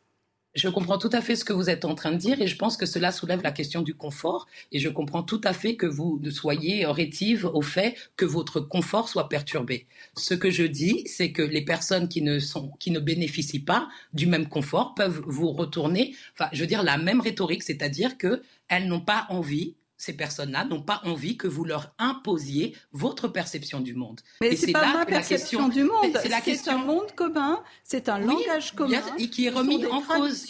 [0.54, 2.56] Je comprends tout à fait ce que vous êtes en train de dire et je
[2.56, 5.86] pense que cela soulève la question du confort et je comprends tout à fait que
[5.86, 9.88] vous soyez rétive au fait que votre confort soit perturbé.
[10.16, 13.88] Ce que je dis, c'est que les personnes qui ne sont, qui ne bénéficient pas
[14.12, 18.40] du même confort peuvent vous retourner, enfin, je veux dire la même rhétorique, c'est-à-dire que
[18.68, 23.80] elles n'ont pas envie ces personnes-là n'ont pas envie que vous leur imposiez votre perception
[23.80, 24.20] du monde.
[24.40, 26.18] Mais c'est pas ma perception du monde.
[26.20, 26.72] C'est la question.
[26.72, 30.46] un monde commun, c'est un langage commun et qui est remis en cause.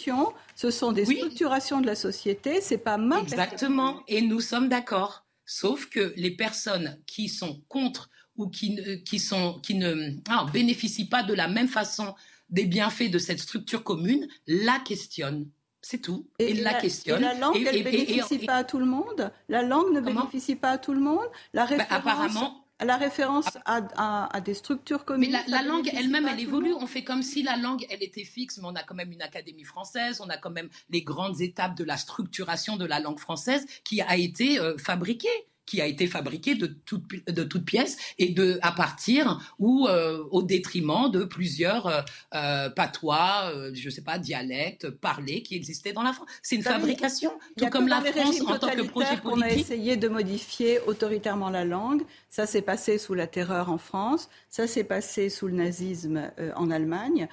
[0.55, 2.61] Ce sont des structurations de la société.
[2.61, 4.01] C'est pas ma Exactement.
[4.07, 5.25] Et nous sommes d'accord.
[5.45, 11.07] Sauf que les personnes qui sont contre ou qui, qui, sont, qui ne ah, bénéficient
[11.07, 12.15] pas de la même façon
[12.49, 15.47] des bienfaits de cette structure commune la questionnent.
[15.87, 16.25] C'est tout.
[16.39, 17.21] Et, la, questionne.
[17.21, 19.31] Et la langue, elle ne bénéficie pas à tout le monde?
[19.49, 21.27] La langue ne bénéficie pas à tout le monde?
[21.53, 25.29] La bah, référence, apparemment, la référence à, à, des structures communes.
[25.31, 26.73] Mais la, langue elle-même, elle évolue.
[26.73, 29.21] On fait comme si la langue, elle était fixe, mais on a quand même une
[29.21, 33.19] académie française, on a quand même les grandes étapes de la structuration de la langue
[33.19, 35.29] française qui a été euh, fabriquée
[35.65, 40.23] qui a été fabriqué de toutes de toute pièces et de à partir ou euh,
[40.31, 42.01] au détriment de plusieurs euh,
[42.33, 46.27] euh patois, euh, je sais pas, dialectes, parlés qui existaient dans la France.
[46.41, 49.23] C'est une fabrication, tout comme la France en tant que projet politique.
[49.25, 52.03] On a essayé de modifier autoritairement la langue.
[52.29, 54.29] Ça s'est passé sous la terreur en France.
[54.49, 57.27] Ça s'est passé sous le nazisme en Allemagne.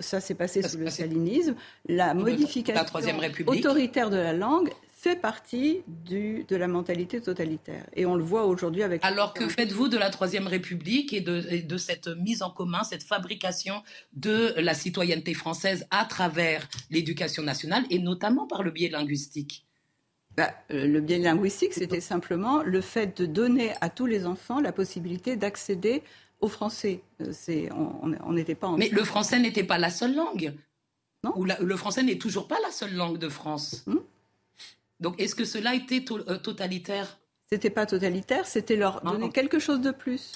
[0.00, 1.54] ça s'est passé sous le stalinisme.
[1.88, 2.84] La modification
[3.46, 4.70] autoritaire de la langue,
[5.06, 7.86] fait partie du, de la mentalité totalitaire.
[7.94, 9.04] Et on le voit aujourd'hui avec...
[9.04, 13.04] Alors que faites-vous de la Troisième République et de, de, cette mise en commun, cette
[13.04, 19.64] fabrication de la citoyenneté française à travers l'éducation nationale et notamment par le biais linguistique?
[20.36, 24.60] Bah, euh, le biais linguistique, c'était simplement le fait de donner à tous les enfants
[24.60, 26.02] la possibilité d'accéder
[26.40, 27.00] au français.
[27.20, 30.52] Euh, on n'était pas Mais le français n'était pas la seule langue.
[31.22, 31.32] Non.
[31.60, 33.84] Le français n'est toujours pas la seule langue de France.
[33.86, 33.98] Hmm
[35.00, 37.18] donc, est-ce que cela était euh, totalitaire?
[37.48, 40.32] C'était pas totalitaire, c'était leur donner quelque chose de plus.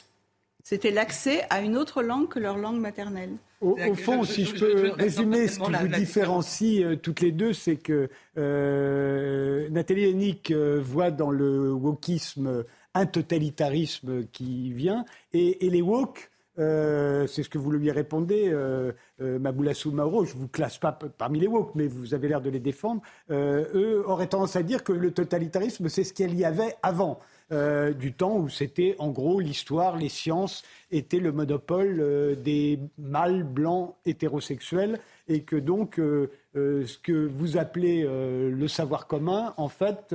[0.62, 3.32] C'était l'accès à une autre langue que leur langue maternelle.
[3.62, 7.76] Au, fond, si je, peux résumer ce qui vous différencie euh, toutes les deux, c'est
[7.76, 15.82] que euh, Nathalie Hennick voit dans le wokisme un totalitarisme qui vient, et, et les
[15.82, 20.78] woke euh, c'est ce que vous lui répondez, euh, euh, Mauro, je ne vous classe
[20.78, 24.56] pas parmi les woke, mais vous avez l'air de les défendre, euh, eux auraient tendance
[24.56, 27.20] à dire que le totalitarisme, c'est ce qu'il y avait avant.
[27.98, 33.96] du temps où c'était en gros l'histoire, les sciences étaient le monopole des mâles blancs
[34.06, 35.96] hétérosexuels et que donc
[36.54, 40.14] ce que vous appelez le savoir commun, en fait,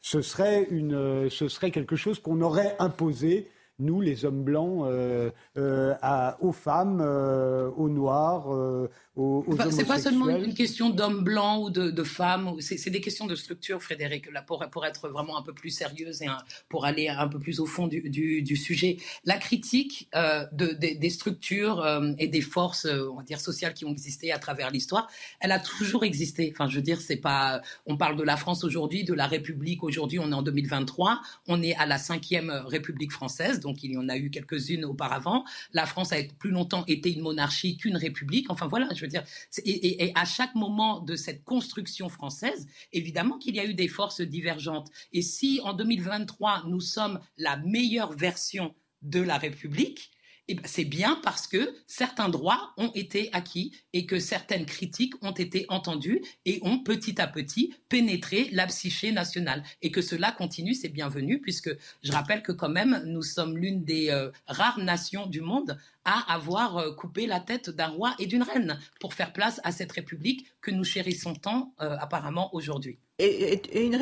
[0.00, 5.30] ce, serait une, ce serait quelque chose qu'on aurait imposé nous, les hommes blancs, euh,
[5.58, 5.94] euh,
[6.40, 11.70] aux femmes, euh, aux noirs, aux, aux C'est pas seulement une question d'hommes blancs ou
[11.70, 15.52] de, femmes, c'est des questions de structure, Frédéric, là, pour, pour être vraiment un peu
[15.52, 16.28] plus sérieuse et
[16.68, 18.96] pour aller un peu plus au fond du, sujet.
[19.24, 21.86] La critique de, des structures
[22.18, 25.08] et des forces, on va dire, sociales qui ont existé à travers l'histoire,
[25.40, 26.52] elle a toujours existé.
[26.54, 27.60] Enfin, je veux dire, c'est pas.
[27.86, 31.62] On parle de la France aujourd'hui, de la République aujourd'hui, on est en 2023, on
[31.62, 35.44] est à la cinquième République française donc il y en a eu quelques-unes auparavant.
[35.72, 38.48] La France a plus longtemps été une monarchie qu'une république.
[38.48, 39.24] Enfin voilà, je veux dire,
[39.64, 44.20] et, à chaque moment de cette construction française, évidemment qu'il y a eu des forces
[44.20, 44.90] divergentes.
[45.12, 50.10] Et si en 2023 nous sommes la meilleure version de la République,
[50.48, 55.14] eh ben, c'est bien parce que certains droits ont été acquis et que certaines critiques
[55.22, 59.64] ont été entendues et ont petit à petit pénétré la psyché nationale.
[59.82, 61.70] Et que cela continue, c'est bienvenu, puisque
[62.02, 66.32] je rappelle que quand même, nous sommes l'une des euh, rares nations du monde à
[66.32, 69.92] avoir euh, coupé la tête d'un roi et d'une reine pour faire place à cette
[69.92, 72.98] république que nous chérissons tant euh, apparemment aujourd'hui.
[73.18, 73.96] Et, une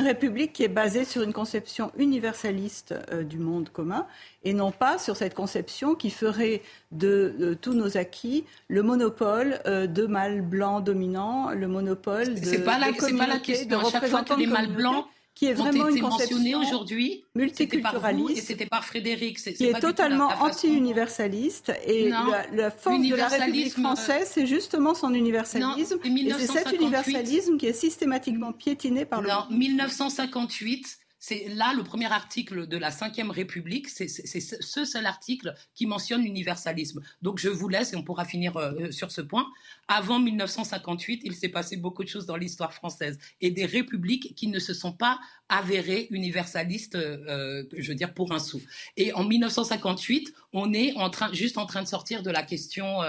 [0.00, 4.06] république, qui est basée sur une conception universaliste euh, du monde commun
[4.44, 10.06] et non pas sur cette conception qui ferait de, tous nos acquis le monopole de
[10.06, 13.68] mâles blancs dominants, le monopole de, c'est pas la, pas la question.
[13.68, 18.38] De à chaque fois que les mâles blancs qui est vraiment une conception aujourd'hui multiculturaliste.
[18.38, 19.38] Et c'était par Frédéric.
[19.38, 21.72] qui est totalement anti-universaliste.
[21.86, 25.98] Et la, force de la République euh, française, c'est justement son universalisme.
[26.04, 29.30] et c'est cet universalisme qui est systématiquement piétiné par le.
[29.30, 35.54] En 1958, c'est là le premier article de la Ve République, c'est ce seul article
[35.74, 37.02] qui mentionne l'universalisme.
[37.20, 39.46] Donc je vous laisse et on pourra finir euh, euh, sur ce point.
[39.86, 44.48] Avant 1958, il s'est passé beaucoup de choses dans l'histoire française et des républiques qui
[44.48, 48.62] ne se sont pas avéré universaliste, euh, je veux dire pour un sou.
[48.96, 50.94] Et en 1958, on est
[51.32, 53.00] juste en train de sortir de la question.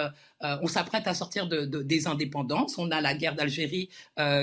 [0.43, 2.77] Euh, on s'apprête à sortir de, des indépendances.
[2.77, 3.89] On a la guerre d'Algérie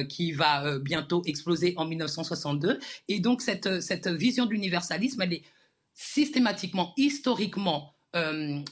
[0.08, 2.78] qui va bientôt exploser en 1962.
[3.08, 3.68] Et donc cette,
[4.08, 5.42] vision de l'universalisme, elle est
[5.94, 7.94] systématiquement, historiquement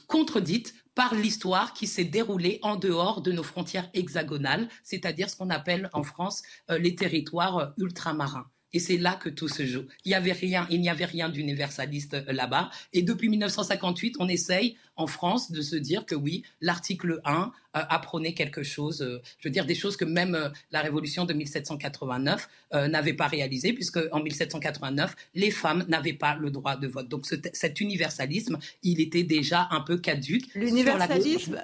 [0.07, 5.49] contredite par l'histoire qui s'est déroulée en dehors de nos frontières hexagonales, c'est-à-dire ce qu'on
[5.49, 8.47] appelle en France les territoires ultramarins.
[8.73, 9.85] Et c'est là que tout se joue.
[10.03, 12.69] Il n'y avait rien, il n'y avait rien d'universaliste euh, là-bas.
[12.93, 17.81] Et depuis 1958, on essaye en France de se dire que oui, l'article 1 euh,
[17.89, 21.33] apprenait quelque chose, euh, je veux dire des choses que même euh, la révolution de
[21.33, 22.49] 1789
[22.89, 27.07] n'avait pas réalisées, puisque en 1789, les femmes n'avaient pas le droit de vote.
[27.07, 30.53] Donc cet universalisme, il était déjà un peu caduque.
[30.53, 31.63] L'universalisme,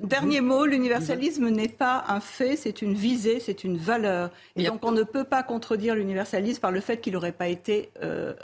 [0.00, 4.30] dernier mot, l'universalisme n'est pas un fait, c'est une visée, c'est une valeur.
[4.54, 7.90] Et donc on ne peut pas contredire l'universalisme par le fait qu'il n'aurait pas été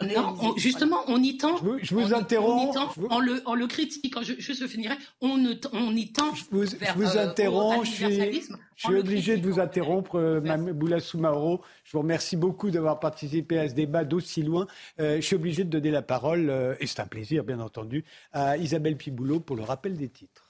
[0.03, 1.59] Non, justement, on y tend.
[1.81, 2.77] Je vous, interromps.
[3.09, 3.98] en, le, en le critiquant.
[4.23, 4.95] Je, je finirai.
[5.21, 7.89] On, on y tend je vous euh, interromps.
[7.89, 8.41] je
[8.77, 11.63] suis, obligé de vous interrompre, euh, Mme Boula Soumaoro.
[11.85, 14.67] Je vous remercie beaucoup d'avoir participé à ce débat d'aussi loin.
[15.01, 18.57] Euh, je suis obligé de donner la parole, et c'est un plaisir, bien entendu, à
[18.57, 20.48] Isabelle Piboulot pour le rappel des titres.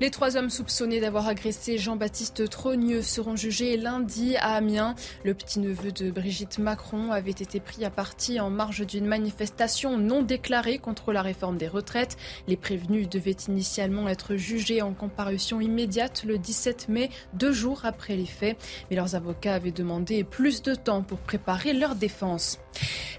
[0.00, 4.96] Les trois hommes soupçonnés d'avoir agressé Jean-Baptiste Trogneux seront jugés lundi à Amiens.
[5.22, 10.22] Le petit-neveu de Brigitte Macron avait été pris à partie en marge d'une manifestation non
[10.22, 12.16] déclarée contre la réforme des retraites.
[12.48, 18.16] Les prévenus devaient initialement être jugés en comparution immédiate le 17 mai, deux jours après
[18.16, 18.58] les faits.
[18.90, 22.58] Mais leurs avocats avaient demandé plus de temps pour préparer leur défense.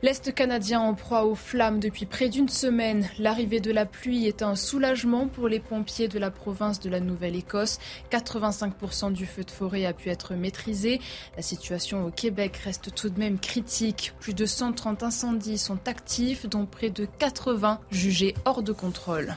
[0.04, 3.10] L'Est canadien en proie aux flammes depuis près d'une semaine.
[3.18, 7.00] L'arrivée de la pluie est un soulagement pour les pompiers de la province de la
[7.00, 7.80] Nouvelle-Écosse.
[8.12, 11.00] 85% du feu de forêt a pu être maîtrisé.
[11.38, 14.14] La situation au Québec reste tout de même critique.
[14.20, 19.36] Plus de 130 incendies sont actifs, dont près de 80 jugés hors de contrôle.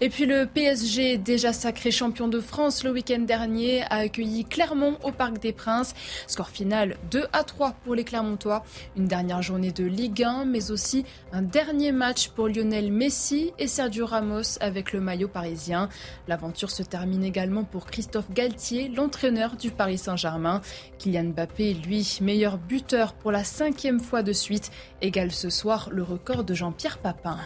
[0.00, 4.96] Et puis le PSG, déjà sacré champion de France le week-end dernier, a accueilli Clermont
[5.02, 5.94] au Parc des Princes.
[6.28, 8.64] Score final 2 à 3 pour les Clermontois.
[8.96, 13.66] Une dernière journée de Ligue 1, mais aussi un dernier match pour Lionel Messi et
[13.66, 15.88] Sergio Ramos avec le maillot parisien.
[16.26, 20.60] L'aventure se termine également pour Christophe Galtier, l'entraîneur du Paris Saint-Germain.
[20.98, 24.70] Kylian Mbappé, lui, meilleur buteur pour la cinquième fois de suite,
[25.02, 27.38] égale ce soir le record de Jean-Pierre Papin.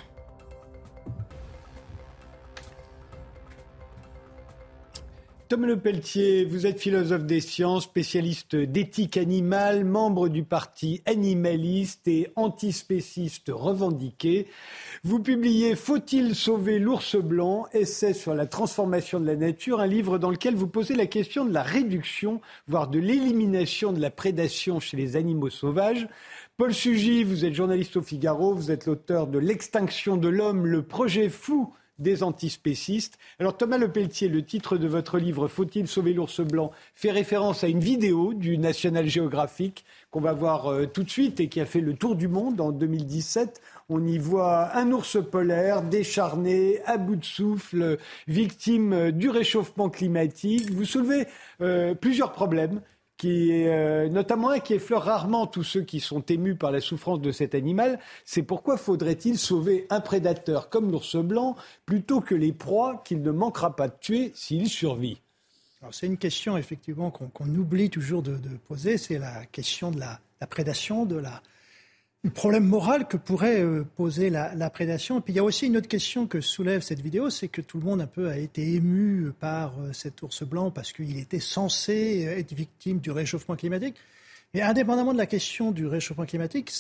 [5.53, 12.09] Tom Le Pelletier, vous êtes philosophe des sciences, spécialiste d'éthique animale, membre du parti animaliste
[12.09, 14.47] et antispéciste revendiqué.
[15.05, 17.67] Vous publiez Faut-il sauver l'ours blanc?
[17.75, 21.45] Essai sur la transformation de la nature, un livre dans lequel vous posez la question
[21.45, 26.09] de la réduction, voire de l'élimination de la prédation chez les animaux sauvages.
[26.57, 30.83] Paul Sugy, vous êtes journaliste au Figaro, vous êtes l'auteur de L'extinction de l'homme, le
[30.83, 33.19] projet fou des antispécistes.
[33.38, 37.69] Alors Thomas Lepelletier, le titre de votre livre Faut-il sauver l'ours blanc fait référence à
[37.69, 41.67] une vidéo du National Geographic qu'on va voir euh, tout de suite et qui a
[41.67, 43.61] fait le tour du monde en 2017.
[43.88, 49.88] On y voit un ours polaire décharné, à bout de souffle, victime euh, du réchauffement
[49.88, 50.71] climatique.
[50.71, 51.27] Vous soulevez
[51.61, 52.81] euh, plusieurs problèmes
[53.16, 57.20] qui est euh, notamment qui effleure rarement tous ceux qui sont émus par la souffrance
[57.20, 57.98] de cet animal.
[58.25, 63.31] C'est pourquoi faudrait-il sauver un prédateur comme l'ours blanc plutôt que les proies qu'il ne
[63.31, 65.20] manquera pas de tuer s'il survit?
[65.90, 71.07] C'est une question effectivement qu'on oublie toujours de, poser, c'est la question de la prédation,
[71.07, 71.42] de la,
[72.25, 75.19] le problème moral que pourrait euh, poser la, prédation.
[75.19, 77.61] Et puis il y a aussi une autre question que soulève cette vidéo, c'est que
[77.61, 81.19] tout le monde un peu a été ému par euh, cet ours blanc parce qu'il
[81.19, 83.97] était censé euh, être victime du réchauffement climatique.
[84.55, 86.71] Mais indépendamment de la question du réchauffement climatique,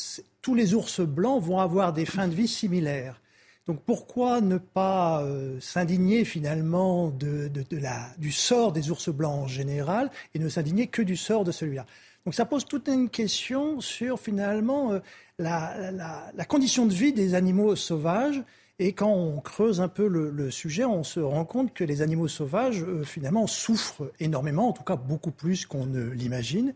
[0.42, 3.20] tous les ours blancs vont avoir des fins de vie similaires.
[3.66, 5.24] Donc pourquoi ne pas
[5.60, 11.00] s'indigner finalement de, la, du sort des ours blancs en général et ne s'indigner que
[11.00, 11.86] du sort de celui-là?
[12.26, 15.00] Donc ça pose toute une question sur finalement
[15.38, 18.42] la, condition de vie des animaux sauvages.
[18.78, 22.28] Et quand on creuse un peu le, sujet, on se rend compte que les animaux
[22.28, 26.74] sauvages, euh, finalement, souffrent énormément, en tout cas beaucoup plus qu'on ne l'imagine.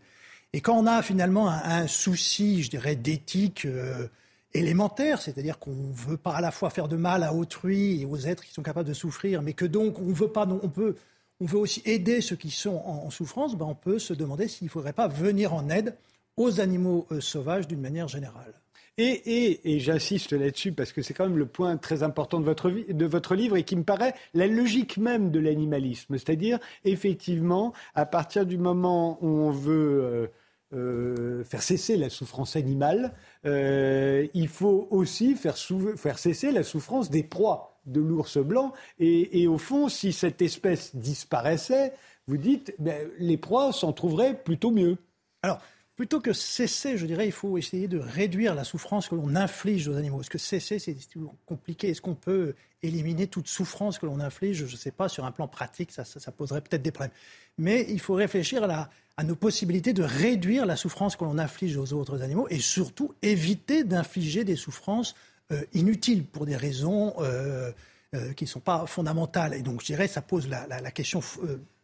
[0.53, 4.07] Et quand on a finalement un, souci, je dirais, d'éthique euh,
[4.53, 8.05] élémentaire, c'est-à-dire qu'on ne veut pas à la fois faire de mal à autrui et
[8.05, 10.95] aux êtres qui sont capables de souffrir, mais que donc on veut pas, on peut,
[11.39, 14.65] on veut aussi aider ceux qui sont en, souffrance, ben on peut se demander s'il
[14.65, 15.95] ne faudrait pas venir en aide
[16.37, 18.53] aux animaux euh, sauvages d'une manière générale.
[18.99, 22.71] Et, et, j'insiste là-dessus parce que c'est quand même le point très important de votre,
[22.71, 26.17] de votre livre et qui me paraît la logique même de l'animalisme.
[26.17, 30.27] C'est-à-dire, effectivement, à partir du moment où on veut euh,
[30.73, 33.13] euh, faire cesser la souffrance animale,
[33.45, 35.57] euh, il faut aussi faire,
[35.95, 38.73] faire, cesser la souffrance des proies de l'ours blanc.
[38.97, 41.93] Et, et, au fond, si cette espèce disparaissait,
[42.25, 44.97] vous dites, ben, les proies s'en trouveraient plutôt mieux.
[45.43, 45.61] Alors,
[45.97, 49.87] plutôt que cesser, je dirais, il faut essayer de réduire la souffrance que l'on inflige
[49.87, 50.21] aux animaux.
[50.21, 50.95] Est-ce que cesser, c'est
[51.47, 51.89] compliqué?
[51.89, 54.67] Est-ce qu'on peut éliminer toute souffrance que l'on inflige?
[54.67, 57.15] Je ne sais pas, sur un plan pratique, ça, poserait peut-être des problèmes.
[57.57, 61.91] Mais il faut réfléchir à, nos possibilités de réduire la souffrance que l'on inflige aux
[61.93, 65.15] autres animaux et surtout éviter d'infliger des souffrances
[65.51, 67.71] euh, inutiles pour des raisons euh,
[68.13, 69.55] euh, qui ne sont pas fondamentales.
[69.55, 71.21] Et donc, je dirais, ça pose la, la question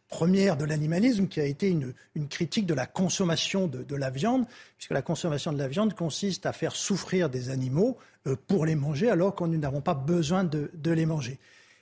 [0.08, 1.94] première de l'animalisme, qui a été une,
[2.28, 4.46] critique de la consommation de, la viande,
[4.76, 7.96] puisque la consommation de la viande consiste à faire souffrir des animaux
[8.26, 11.38] euh, pour les manger, alors qu'on nous n'avons pas besoin de, les manger.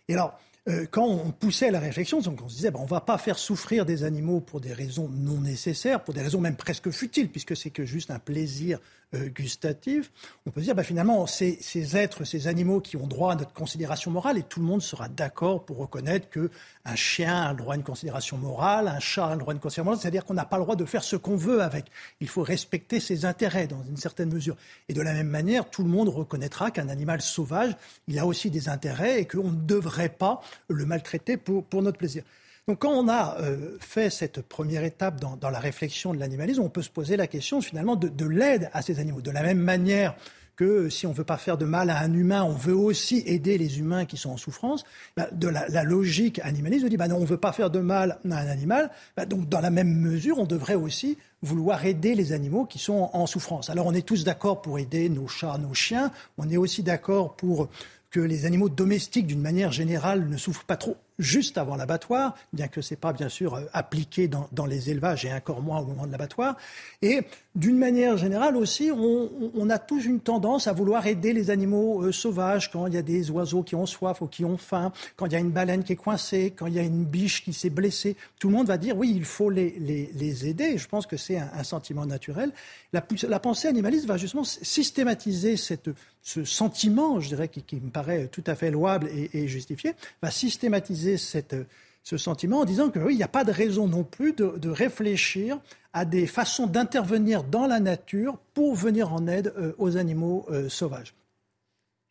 [0.09, 2.89] Et alors, euh, quand on poussait la réflexion, donc on se disait, ben, on ne
[2.89, 6.57] va pas faire souffrir des animaux pour des raisons non nécessaires, pour des raisons même
[6.57, 8.79] presque futiles, puisque c'est que juste un plaisir
[9.15, 10.11] euh, gustatif,
[10.47, 13.53] on peut dire bah, finalement ces, ces, êtres, ces animaux qui ont droit à notre
[13.53, 16.51] considération morale, et tout le monde sera d'accord pour reconnaître que
[16.85, 19.55] un chien a le droit à une considération morale, un chat a le droit à
[19.55, 21.87] une considération morale, c'est-à-dire qu'on n'a pas le droit de faire ce qu'on veut avec.
[22.21, 24.57] Il faut respecter ses intérêts dans une certaine mesure.
[24.89, 27.77] Et de la même manière, tout le monde reconnaîtra qu'un animal sauvage,
[28.09, 31.99] il a aussi des intérêts et qu'on ne devrait pas le maltraiter pour, pour notre
[31.99, 32.25] plaisir.
[32.69, 36.69] Donc quand on a euh, fait cette première étape dans, la réflexion de l'animalisme, on
[36.69, 39.21] peut se poser la question finalement de, l'aide à ces animaux.
[39.21, 40.15] De la même manière
[40.55, 43.25] que si on ne veut pas faire de mal à un humain, on veut aussi
[43.27, 44.85] aider les humains qui sont en souffrance,
[45.17, 47.81] bah, de la, logique animaliste, on dit bah non, on ne veut pas faire de
[47.81, 52.15] mal à un animal, bah, donc dans la même mesure, on devrait aussi vouloir aider
[52.15, 53.71] les animaux qui sont en souffrance.
[53.71, 57.35] Alors on est tous d'accord pour aider nos chats, nos chiens, on est aussi d'accord
[57.35, 57.69] pour
[58.13, 62.69] que les animaux domestiques, d'une manière générale, ne souffrent pas trop juste avant l'abattoir, bien
[62.69, 65.81] que ce n'est pas bien sûr euh, appliqué dans, dans, les élevages et encore moins
[65.81, 66.57] au moment de l'abattoir.
[67.03, 67.21] Et
[67.55, 72.13] d'une manière générale aussi, on, a tous une tendance à vouloir aider les animaux euh,
[72.13, 75.27] sauvages quand il y a des oiseaux qui ont soif ou qui ont faim, quand
[75.27, 77.53] il y a une baleine qui est coincée, quand il y a une biche qui
[77.53, 78.17] s'est blessée.
[78.39, 80.79] Tout le monde va dire oui, il faut les, les, aider.
[80.79, 82.53] Je pense que c'est un, sentiment naturel.
[82.93, 83.03] La,
[83.39, 85.91] pensée animaliste va justement systématiser cette,
[86.23, 89.93] ce sentiment, je dirais, qui, qui me paraît tout à fait louable et, et justifié,
[90.23, 94.69] va systématiser ce sentiment en disant qu'il n'y a pas de raison non plus de,
[94.69, 95.61] réfléchir
[95.93, 100.69] à des façons d'intervenir dans la nature pour venir en aide euh, aux animaux euh,
[100.69, 101.15] sauvages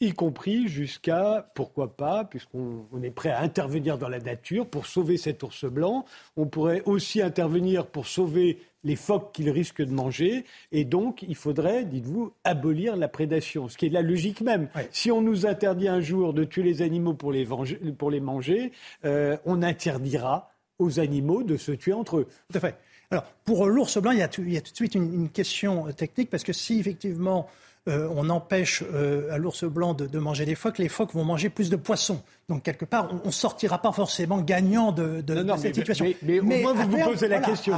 [0.01, 5.15] y compris jusqu'à, pourquoi pas, puisqu'on est prêt à intervenir dans la nature pour sauver
[5.17, 10.43] cet ours blanc, on pourrait aussi intervenir pour sauver les phoques qu'il risque de manger,
[10.71, 14.69] et donc il faudrait, dites-vous, abolir la prédation, ce qui est la logique même.
[14.91, 17.47] Si on nous interdit un jour de tuer les animaux pour les,
[17.97, 18.71] pour les manger,
[19.05, 22.27] euh, on interdira aux animaux de se tuer entre eux.
[22.51, 22.75] Tout à fait.
[23.11, 25.13] Alors, pour l'ours blanc, il y, a tout, il y a tout de suite une,
[25.13, 27.47] une question technique, parce que si effectivement
[27.89, 31.49] euh, on empêche euh, à l'ours blanc de, manger des phoques, les phoques vont manger
[31.49, 32.21] plus de poissons.
[32.47, 35.23] Donc quelque part, on ne sortira pas forcément gagnant de,
[35.57, 36.05] cette situation.
[36.21, 37.73] Mais, au moins, vous vous posez la question.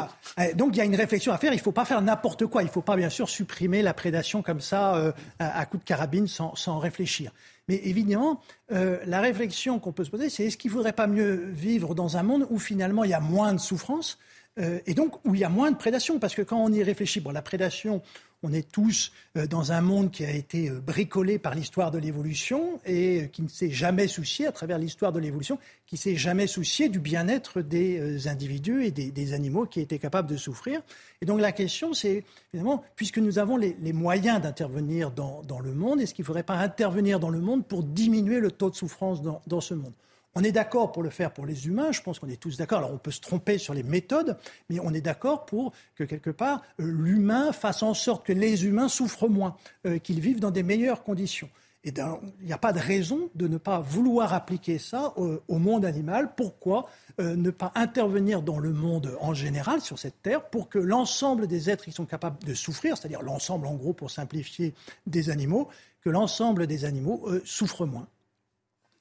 [0.56, 1.54] Donc il y a une réflexion à faire.
[1.54, 2.64] Il ne faut pas faire n'importe quoi.
[2.64, 5.84] Il ne faut pas, bien sûr, supprimer la prédation comme ça, euh, à, coup de
[5.84, 7.32] carabine, sans, réfléchir.
[7.70, 11.46] Mais évidemment, la réflexion qu'on peut se poser, c'est est-ce qu'il ne faudrait pas mieux
[11.54, 14.20] vivre dans un monde où finalement il y a moins de souffrance
[14.58, 16.20] et donc où il y a moins de prédation?
[16.20, 18.02] Parce que quand on y réfléchit, bon, la prédation,
[18.44, 21.98] on est tous euh, dans un monde qui a été euh, bricolé par l'histoire de
[21.98, 26.18] l'évolution et euh, qui ne s'est jamais soucié, à travers l'histoire de l'évolution, qui s'est
[26.18, 30.82] jamais soucié du bien-être des individus et des, animaux qui étaient capables de souffrir.
[31.22, 36.02] Et donc la question, c'est finalement, puisque nous avons les, moyens d'intervenir dans, le monde,
[36.02, 39.22] est-ce qu'il ne faudrait pas intervenir dans le monde pour diminuer le taux de souffrance
[39.22, 39.94] dans ce monde?
[40.36, 42.80] On est d'accord pour le faire pour les humains, je pense qu'on est tous d'accord.
[42.80, 44.38] Alors on peut se tromper sur les méthodes,
[44.70, 48.66] mais on est d'accord pour que quelque part euh, l'humain fasse en sorte que les
[48.66, 49.56] humains souffrent moins,
[49.86, 51.50] euh, qu'ils vivent dans des meilleures conditions.
[51.86, 51.94] Et
[52.40, 56.34] il n'y a pas de raison de ne pas vouloir appliquer ça au, monde animal.
[56.34, 56.88] Pourquoi
[57.20, 61.46] euh, ne pas intervenir dans le monde en général, sur cette terre, pour que l'ensemble
[61.46, 64.74] des êtres qui sont capables de souffrir, c'est-à-dire l'ensemble en gros pour simplifier
[65.08, 65.68] des animaux,
[66.00, 68.08] que l'ensemble des animaux souffrent moins?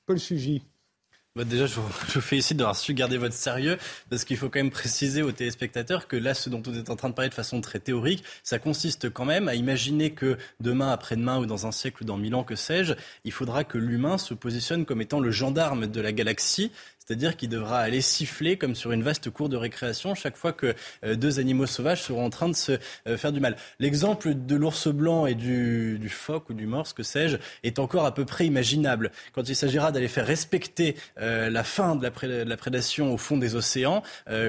[0.05, 0.65] Paul Sugy.
[1.35, 3.79] Bah, déjà, je vous, je vous, félicite d'avoir su garder votre sérieux,
[4.11, 6.97] parce qu'il faut quand même préciser aux téléspectateurs que là, ce dont vous êtes en
[6.97, 10.91] train de parler de façon très théorique, ça consiste quand même à imaginer que demain,
[10.93, 12.93] après-demain, ou dans un siècle, ou dans mille ans, que sais-je,
[13.25, 16.71] il faudra que l'humain se positionne comme étant le gendarme de la galaxie,
[17.05, 20.75] c'est-à-dire qu'il devra aller siffler comme sur une vaste cour de récréation chaque fois que
[21.05, 22.79] euh, deux animaux sauvages seront en train de se
[23.09, 23.57] euh, faire du mal.
[23.81, 28.05] L'exemple de l'ours blanc et du, du, phoque ou du morse, que sais-je, est encore
[28.05, 29.11] à peu près imaginable.
[29.33, 33.17] Quand il s'agira d'aller faire respecter euh, la fin de la, de la, prédation au
[33.17, 34.03] fond des océans,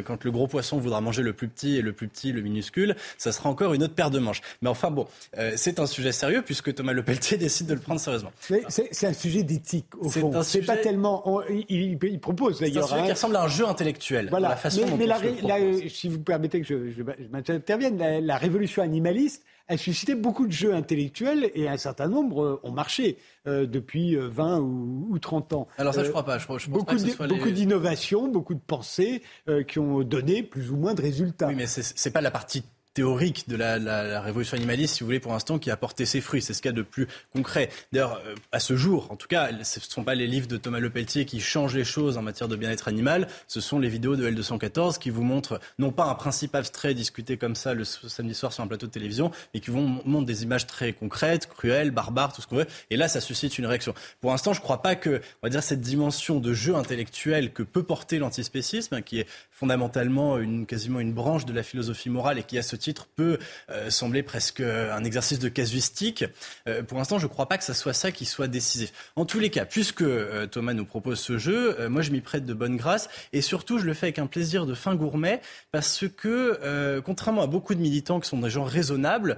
[0.06, 2.96] quand le gros poisson voudra manger le plus petit et le plus petit le minuscule,
[3.18, 4.42] ça sera encore une autre paire de manches.
[4.62, 5.08] Mais enfin bon,
[5.56, 8.32] c'est un sujet sérieux puisque Thomas Lepelletier décide de le prendre sérieusement.
[8.70, 10.44] C'est un sujet d'éthique au fond.
[10.44, 11.42] C'est pas tellement.
[11.50, 14.28] il, il, propose C'est un sujet qui ressemble à un jeu intellectuel.
[14.30, 14.50] Voilà.
[14.50, 19.78] La façon mais, mais si vous permettez que je, je, m'intervienne, la, révolution animaliste a
[19.78, 23.18] suscité beaucoup de jeux intellectuels et un certain nombre euh, ont marché
[23.48, 25.68] euh, depuis 20 euh, ou, 30 ans.
[25.78, 26.38] Alors ça, je crois pas.
[26.38, 26.96] Je, je beaucoup
[27.30, 29.22] beaucoup d'innovations, beaucoup de pensées
[29.68, 31.48] qui ont donné plus ou moins de résultats.
[31.48, 32.64] Oui, mais c'est pas la partie
[32.94, 36.06] théorique de la, la, la, révolution animaliste, si vous voulez, pour l'instant, qui a porté
[36.06, 36.42] ses fruits.
[36.42, 37.70] C'est ce qu'il y a de plus concret.
[37.92, 40.58] D'ailleurs, euh, à ce jour, en tout cas, ce ne sont pas les livres de
[40.58, 43.28] Thomas Lepelletier qui changent les choses en matière de bien-être animal.
[43.48, 47.38] Ce sont les vidéos de L214 qui vous montrent non pas un principe abstrait discuté
[47.38, 50.44] comme ça le samedi soir sur un plateau de télévision, mais qui vous montrent des
[50.44, 52.68] images très concrètes, cruelles, barbares, tout ce qu'on veut.
[52.90, 53.94] Et là, ça suscite une réaction.
[54.22, 57.54] Pour l'instant, je ne crois pas que, on va dire, cette dimension de jeu intellectuel
[57.54, 59.28] que peut porter l'antispécisme, qui est
[59.64, 63.38] fondamentalement une, quasiment une branche de la philosophie morale et qui, à ce titre, peut
[63.70, 66.26] euh, sembler presque un exercice de casuistique.
[66.68, 68.92] Euh, pour l'instant, je ne crois pas que ce soit ça qui soit décisif.
[69.16, 72.46] En tous les cas, puisque euh, Thomas nous propose ce jeu, moi, je m'y prête
[72.46, 75.40] de bonne grâce et surtout, je le fais avec un plaisir de fin gourmet
[75.72, 79.38] parce que, contrairement à beaucoup de militants qui sont des gens raisonnables,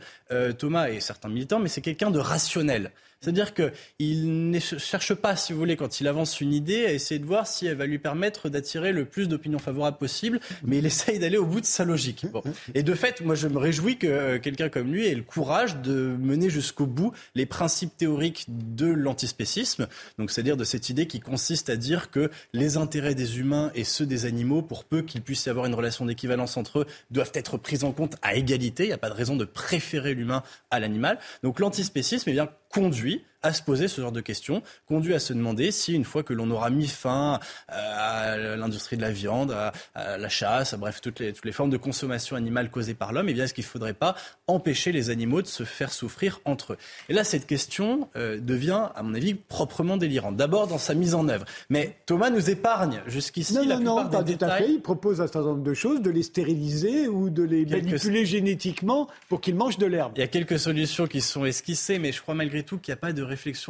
[0.57, 2.91] Thomas est certains militants, mais c'est quelqu'un de rationnel.
[3.25, 7.17] C'est-à-dire qu'il ne cherche pas, si vous voulez, quand il avance une idée, à essayer
[7.17, 10.85] de voir si elle va lui permettre d'attirer le plus d'opinions favorables possible, mais il
[10.85, 12.27] essaye d'aller au bout de sa logique.
[12.75, 15.77] Et de fait, moi, je me réjouis que euh, quelqu'un comme lui ait le courage
[15.77, 19.87] de mener jusqu'au bout les principes théoriques de l'antispécisme,
[20.19, 23.85] donc c'est-à-dire de cette idée qui consiste à dire que les intérêts des humains et
[23.85, 27.31] ceux des animaux, pour peu qu'il puisse y avoir une relation d'équivalence entre eux, doivent
[27.33, 28.83] être pris en compte à égalité.
[28.83, 31.17] Il n'y a pas de raison de préférer l'humain à l'animal.
[31.41, 35.31] Donc l'antispécisme, eh bien, conduit à se poser ce genre de questions, conduit à se
[35.31, 39.55] demander si une fois que l'on aura mis fin à l'industrie de la viande,
[39.93, 43.13] à, la chasse, à, bref, toutes les, toutes les formes de consommation animale causées par
[43.13, 44.15] l'homme, eh bien, est-ce qu'il ne faudrait pas
[44.47, 46.77] empêcher les animaux de se faire souffrir entre eux?
[47.07, 50.35] Et là, cette question euh, devient, à mon avis, proprement délirante.
[50.35, 51.45] D'abord dans sa mise en œuvre.
[51.69, 54.49] Mais Thomas nous épargne jusqu'ici non, la non, plupart non, des détails.
[54.49, 54.73] Tout à fait.
[54.73, 59.07] Il propose un certain nombre de choses, de les stériliser ou de les manipuler génétiquement
[59.29, 60.13] pour qu'ils mangent de l'herbe.
[60.15, 62.97] Il y a quelques solutions qui sont esquissées, mais je crois malgré tout qu'il n'y
[62.97, 63.23] a pas de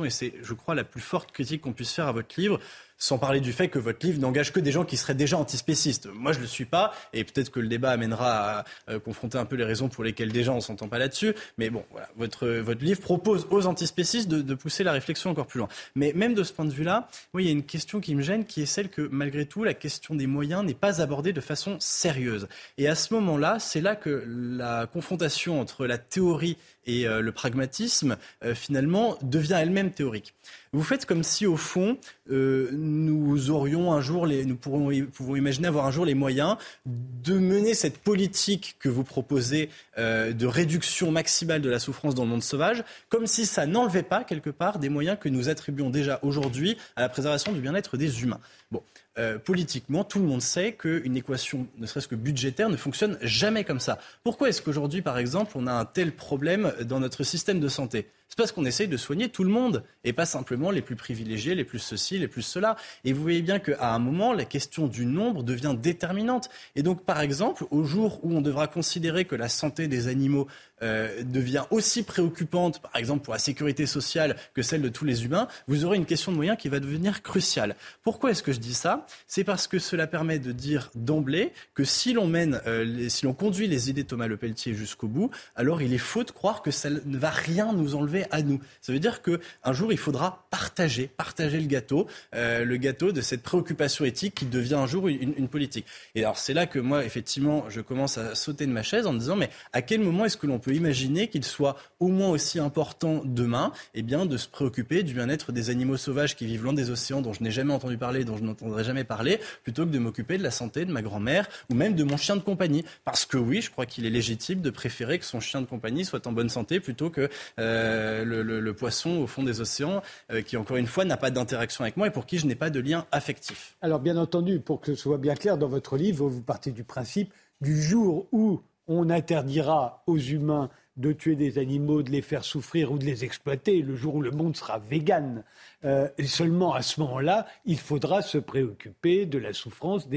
[0.05, 2.59] et c'est, je crois, la plus forte critique qu'on puisse faire à votre livre,
[2.97, 6.07] sans parler du fait que votre livre n'engage que des gens qui seraient déjà antispécistes.
[6.13, 9.38] Moi, je ne le suis pas, et peut-être que le débat amènera à, euh, confronter
[9.38, 11.34] un peu les raisons pour lesquelles déjà on ne s'entend pas là-dessus.
[11.57, 15.47] Mais bon, voilà, votre, votre livre propose aux antispécistes de, de, pousser la réflexion encore
[15.47, 15.68] plus loin.
[15.95, 18.22] Mais même de ce point de vue-là, oui, il y a une question qui me
[18.22, 21.41] gêne, qui est celle que, malgré tout, la question des moyens n'est pas abordée de
[21.41, 22.47] façon sérieuse.
[22.78, 27.31] Et à ce moment-là, c'est là que la confrontation entre la théorie et euh, le
[27.31, 30.33] pragmatisme, euh, finalement, devient elle-même théorique.
[30.73, 31.97] Vous faites comme si, au fond,
[32.29, 36.57] euh, nous aurions un jour, les, nous pourrons, pouvons imaginer avoir un jour les moyens
[36.86, 42.29] de mener cette politique que vous proposez de réduction maximale de la souffrance dans le
[42.29, 46.19] monde sauvage, comme si ça n'enlevait pas, quelque part, des moyens que nous attribuons déjà
[46.23, 48.41] aujourd'hui à la préservation du bien-être des humains.
[48.71, 48.81] Bon.
[49.18, 53.63] Euh, politiquement, tout le monde sait qu'une équation, ne serait-ce que budgétaire, ne fonctionne jamais
[53.63, 53.97] comme ça.
[54.24, 58.09] Pourquoi est-ce qu'aujourd'hui, par exemple, on a un tel problème dans notre système de santé?
[58.36, 61.55] C'est parce qu'on essaye de soigner tout le monde et pas simplement les plus privilégiés,
[61.55, 62.75] les plus ceci, les plus cela.
[63.05, 66.49] Et vous voyez bien qu'à un moment, la question du nombre devient déterminante.
[66.75, 70.47] Et donc, par exemple, au jour où on devra considérer que la santé des animaux
[70.83, 75.23] euh, devient aussi préoccupante, par exemple pour la sécurité sociale, que celle de tous les
[75.23, 77.77] humains, vous aurez une question de moyens qui va devenir cruciale.
[78.03, 79.07] Pourquoi est-ce que je dis ça?
[79.25, 83.33] C'est parce que cela permet de dire d'emblée que si l'on mène, euh, si l'on
[83.33, 86.61] conduit les idées de Thomas Le Pelletier jusqu'au bout, alors il est faux de croire
[86.61, 88.59] que ça ne va rien nous enlever à nous.
[88.82, 93.11] Ça veut dire que un jour il faudra partager, partager le gâteau, euh, le gâteau
[93.11, 95.86] de cette préoccupation éthique qui devient un jour une, politique.
[96.15, 99.13] Et alors c'est là que moi effectivement je commence à sauter de ma chaise en
[99.13, 102.30] me disant mais à quel moment est-ce que l'on peut imaginer qu'il soit au moins
[102.30, 106.63] aussi important demain eh bien, de se préoccuper du bien-être des animaux sauvages qui vivent
[106.63, 109.86] loin des océans, dont je n'ai jamais entendu parler, dont je n'entendrai jamais parler, plutôt
[109.86, 112.41] que de m'occuper de la santé de ma grand-mère ou même de mon chien de
[112.41, 112.84] compagnie?
[113.03, 116.05] Parce que oui, je crois qu'il est légitime de préférer que son chien de compagnie
[116.05, 120.01] soit en bonne santé plutôt que euh, le, poisson au fond des océans,
[120.32, 122.56] euh, qui encore une fois n'a pas d'interaction avec moi et pour qui je n'ai
[122.56, 123.78] pas de lien affectif.
[123.82, 126.84] Alors bien entendu, pour que ce soit bien clair dans votre livre, vous partez du
[126.84, 132.43] principe du jour où on interdira aux humains de tuer des animaux, de les faire
[132.43, 135.43] souffrir ou de les exploiter le jour où le monde sera vegan.
[135.84, 140.08] Euh, et seulement à ce moment-là, il faudra se préoccuper de la souffrance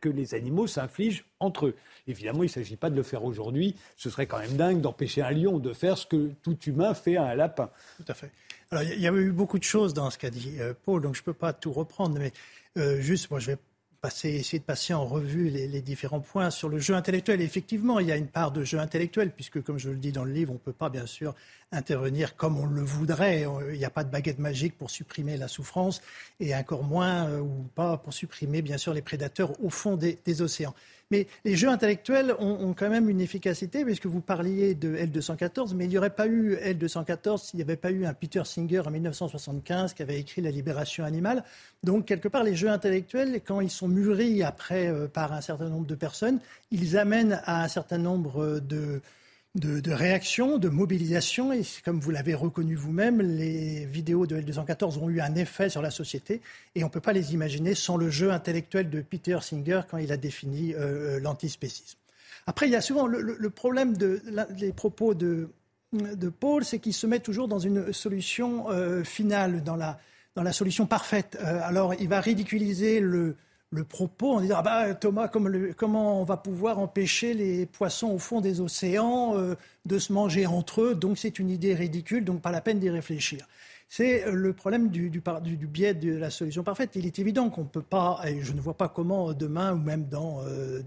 [0.00, 1.76] que les animaux s'infligent entre eux.
[2.06, 3.76] Évidemment, il ne s'agit pas de le faire aujourd'hui.
[3.96, 7.16] Ce serait quand même dingue d'empêcher un lion de faire ce que tout humain fait
[7.16, 7.70] à un lapin.
[7.96, 8.30] Tout à fait.
[8.70, 11.14] Alors, il y a eu beaucoup de choses dans ce qu'a dit euh, Paul, donc
[11.14, 12.32] je ne peux pas tout reprendre, mais
[12.76, 13.58] euh, juste, moi, je vais
[14.08, 17.40] essayer de passer en revue les, différents points sur le jeu intellectuel.
[17.40, 20.24] effectivement, il y a une part de jeu intellectuel, puisque, comme je le dis dans
[20.24, 21.34] le livre, on ne peut pas, bien sûr,
[21.72, 23.46] intervenir comme on le voudrait.
[23.72, 26.02] Il n'y a pas de baguette magique pour supprimer la souffrance,
[26.40, 30.42] et encore moins, euh, ou pas, pour supprimer, bien sûr, les prédateurs au fond des
[30.42, 30.74] océans.
[31.14, 35.84] Mais les jeux intellectuels ont, quand même une efficacité, puisque vous parliez de L214, mais
[35.84, 38.90] il n'y aurait pas eu L214 s'il n'y avait pas eu un Peter Singer en
[38.90, 41.44] 1975 qui avait écrit La libération animale.
[41.84, 45.68] Donc, quelque part, les jeux intellectuels, quand ils sont mûris après euh, par un certain
[45.68, 46.40] nombre de personnes,
[46.72, 49.00] ils amènent à un certain nombre de
[49.54, 51.52] de, réaction, de mobilisation.
[51.52, 55.82] Et comme vous l'avez reconnu vous-même, les vidéos de L214 ont eu un effet sur
[55.82, 56.40] la société
[56.74, 59.98] et on ne peut pas les imaginer sans le jeu intellectuel de Peter Singer quand
[59.98, 61.98] il a défini euh, l'antispécisme.
[62.46, 65.48] Après, il y a souvent le, problème des propos de,
[65.92, 69.98] de Paul, c'est qu'il se met toujours dans une solution euh, finale, dans la,
[70.34, 71.38] dans la solution parfaite.
[71.40, 73.36] Euh, alors, il va ridiculiser le,
[73.74, 78.18] le propos en disant ah bah, Thomas, comment on va pouvoir empêcher les poissons au
[78.18, 79.54] fond des océans euh,
[79.84, 80.94] de se manger entre eux?
[80.94, 83.46] Donc c'est une idée ridicule, donc pas la peine d'y réfléchir.
[83.88, 86.92] C'est euh, le problème du, du, biais de la solution parfaite.
[86.94, 89.78] Il est évident qu'on ne peut pas, et je ne vois pas comment demain ou
[89.78, 90.82] même dans euh,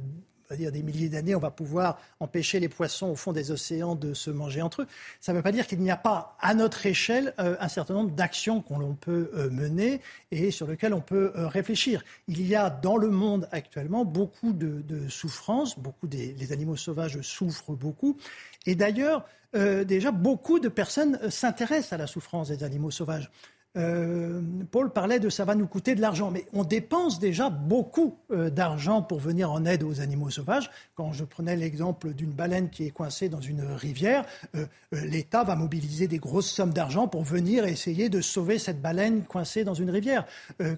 [0.50, 3.96] va dire des milliers d'années, on va pouvoir empêcher les poissons au fond des océans
[3.96, 4.88] de se manger entre eux.
[5.20, 7.94] Ça ne veut pas dire qu'il n'y a pas, à notre échelle, euh, un certain
[7.94, 12.04] nombre d'actions qu'on peut euh, mener et sur lesquelles on peut euh, réfléchir.
[12.28, 16.76] Il y a dans le monde actuellement beaucoup de, de souffrances, beaucoup des les animaux
[16.76, 18.18] sauvages souffrent beaucoup.
[18.66, 23.32] Et d'ailleurs, déjà, beaucoup de personnes s'intéressent à la souffrance des animaux sauvages.
[23.76, 24.42] Euh,
[24.72, 28.50] Paul parlait de ça va nous coûter de l'argent, mais on dépense déjà beaucoup euh,
[28.50, 30.72] d'argent pour venir en aide aux animaux sauvages.
[30.96, 35.56] Quand je prenais l'exemple d'une baleine qui est coincée dans une rivière, euh, l'État va
[35.56, 39.90] mobiliser des grosses sommes d'argent pour venir essayer de sauver cette baleine coincée dans une
[39.90, 40.26] rivière.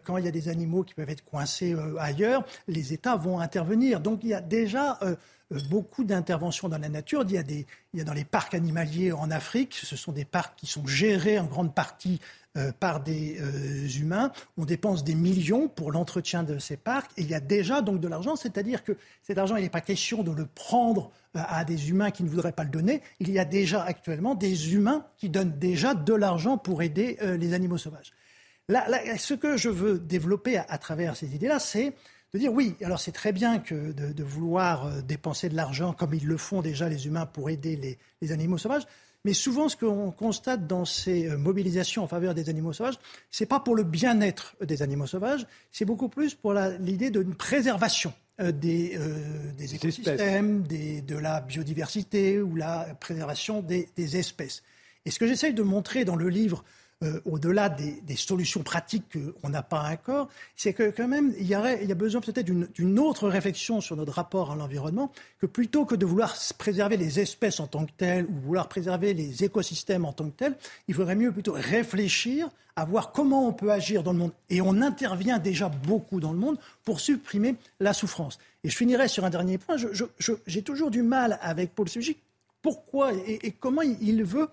[0.03, 3.99] quand il y a des animaux qui peuvent être coincés ailleurs, les États vont intervenir.
[3.99, 4.99] Donc il y a déjà
[5.69, 7.23] beaucoup d'interventions dans la nature.
[7.27, 10.25] Il y, a il y a dans les parcs animaliers en Afrique, ce sont des
[10.25, 12.19] parcs qui sont gérés en grande partie
[12.57, 14.31] euh, par des euh, humains.
[14.57, 17.99] On dépense des millions pour l'entretien de ces parcs et il y a déjà donc
[17.99, 21.63] de l'argent, c'est-à-dire que cet argent, il n'est pas question de le prendre euh, à
[21.63, 23.03] des humains qui ne voudraient pas le donner.
[23.19, 27.53] Il y a déjà actuellement des humains qui donnent déjà de l'argent pour aider les
[27.53, 28.13] animaux sauvages.
[28.67, 28.87] Là,
[29.19, 31.93] ce que je veux développer à, travers ces idées-là, c'est
[32.33, 36.37] de dire oui, alors c'est très bien de, vouloir dépenser de l'argent comme ils le
[36.37, 38.87] font déjà les humains pour aider les animaux sauvages,
[39.25, 42.99] mais souvent, ce qu'on constate dans ces euh, mobilisations en faveur des animaux sauvages,
[43.29, 47.35] ce n'est pas pour le bien-être des animaux sauvages, c'est beaucoup plus pour l'idée d'une
[47.35, 54.63] préservation euh, des, euh, des, écosystèmes, de la biodiversité ou la préservation des, des espèces.
[55.05, 56.63] Et ce que j'essaye de montrer dans le livre,
[57.01, 60.27] euh, au-delà des, solutions pratiques qu'on n'a pas encore,
[60.57, 64.51] c'est que quand même, il y, a besoin peut-être d'une autre réflexion sur notre rapport
[64.51, 68.39] à l'environnement, que plutôt que de vouloir préserver les espèces en tant que telles ou
[68.47, 70.57] vouloir préserver les écosystèmes en tant que tels,
[70.89, 74.33] il faudrait mieux plutôt réfléchir à voir comment on peut agir dans le monde.
[74.49, 78.39] Et on intervient déjà beaucoup dans le monde pour supprimer la souffrance.
[78.65, 79.77] Et je finirai sur un dernier point.
[80.47, 82.17] J'ai toujours du mal avec Paul Sugy.
[82.61, 84.49] Pourquoi et, comment il veut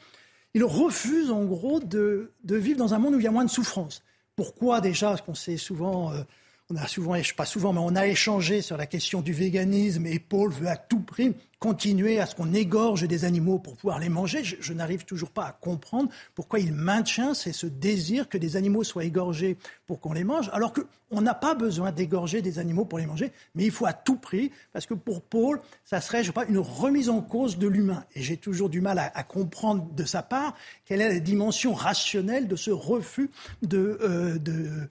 [0.57, 3.51] il refuse en gros de, vivre dans un monde où il y a moins de
[3.51, 4.03] souffrance.
[4.37, 6.23] Pourquoi déjà Parce qu'on sait souvent, euh,
[6.71, 10.19] on a souvent, pas souvent, mais on a échangé sur la question du véganisme et
[10.19, 14.09] Paul veut à tout prix continuer à ce qu'on égorge des animaux pour pouvoir les
[14.09, 14.43] manger.
[14.45, 19.05] Je, n'arrive toujours pas à comprendre pourquoi il maintient ce désir que des animaux soient
[19.05, 23.07] égorgés pour qu'on les mange, alors qu'on n'a pas besoin d'égorger des animaux pour les
[23.07, 26.33] manger, mais il faut à tout prix, parce que pour Paul, ça serait, je sais
[26.33, 28.05] pas, une remise en cause de l'humain.
[28.15, 30.55] Et j'ai toujours du mal à, comprendre de sa part
[30.85, 33.31] quelle est la dimension rationnelle de ce refus
[33.63, 34.89] de, euh, de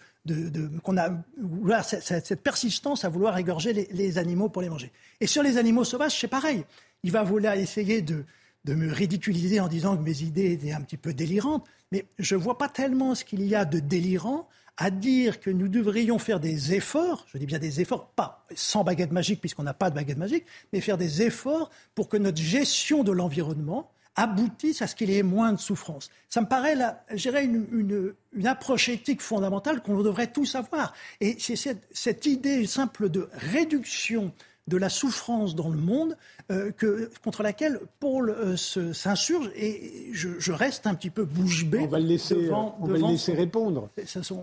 [0.84, 4.92] qu'on a cette, persistance à vouloir égorger les, animaux pour les manger.
[5.22, 6.55] Et sur les animaux sauvages, c'est pareil.
[7.04, 8.26] Il va vouloir essayer de,
[8.68, 12.42] me ridiculiser en disant que mes idées étaient un petit peu délirantes, mais je ne
[12.42, 14.48] vois pas tellement ce qu'il y a de délirant
[14.78, 18.84] à dire que nous devrions faire des efforts, je dis bien des efforts, pas sans
[18.84, 22.42] baguette magique puisqu'on n'a pas de baguette magique, mais faire des efforts pour que notre
[22.42, 26.10] gestion de l'environnement aboutissent à ce qu'il y ait moins de souffrance.
[26.30, 30.94] Ça me paraît, là, une, une, approche éthique fondamentale qu'on devrait tous avoir.
[31.20, 31.56] Et c'est
[31.92, 34.34] cette, idée simple de réduction
[34.68, 36.18] de la souffrance dans le monde
[36.52, 41.80] euh, que, contre laquelle Paul euh, s'insurge et je, reste un petit peu bouche bée.
[41.82, 43.90] On va le laisser, devant, on va le laisser répondre.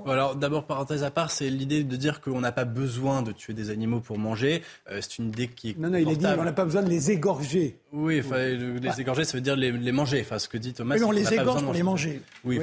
[0.07, 3.55] Alors d'abord, parenthèse à part, c'est l'idée de dire qu'on n'a pas besoin de tuer
[3.55, 4.63] des animaux pour manger.
[4.91, 5.79] Euh, c'est une idée qui est.
[5.79, 7.79] Non, non, il a dit qu'on n'a pas besoin de les égorger.
[7.93, 10.21] Oui, les égorger, ça veut dire les, manger.
[10.21, 10.95] Enfin, ce que dit Thomas.
[10.97, 12.23] Mais on, les égorge pour les manger.
[12.45, 12.59] Oui,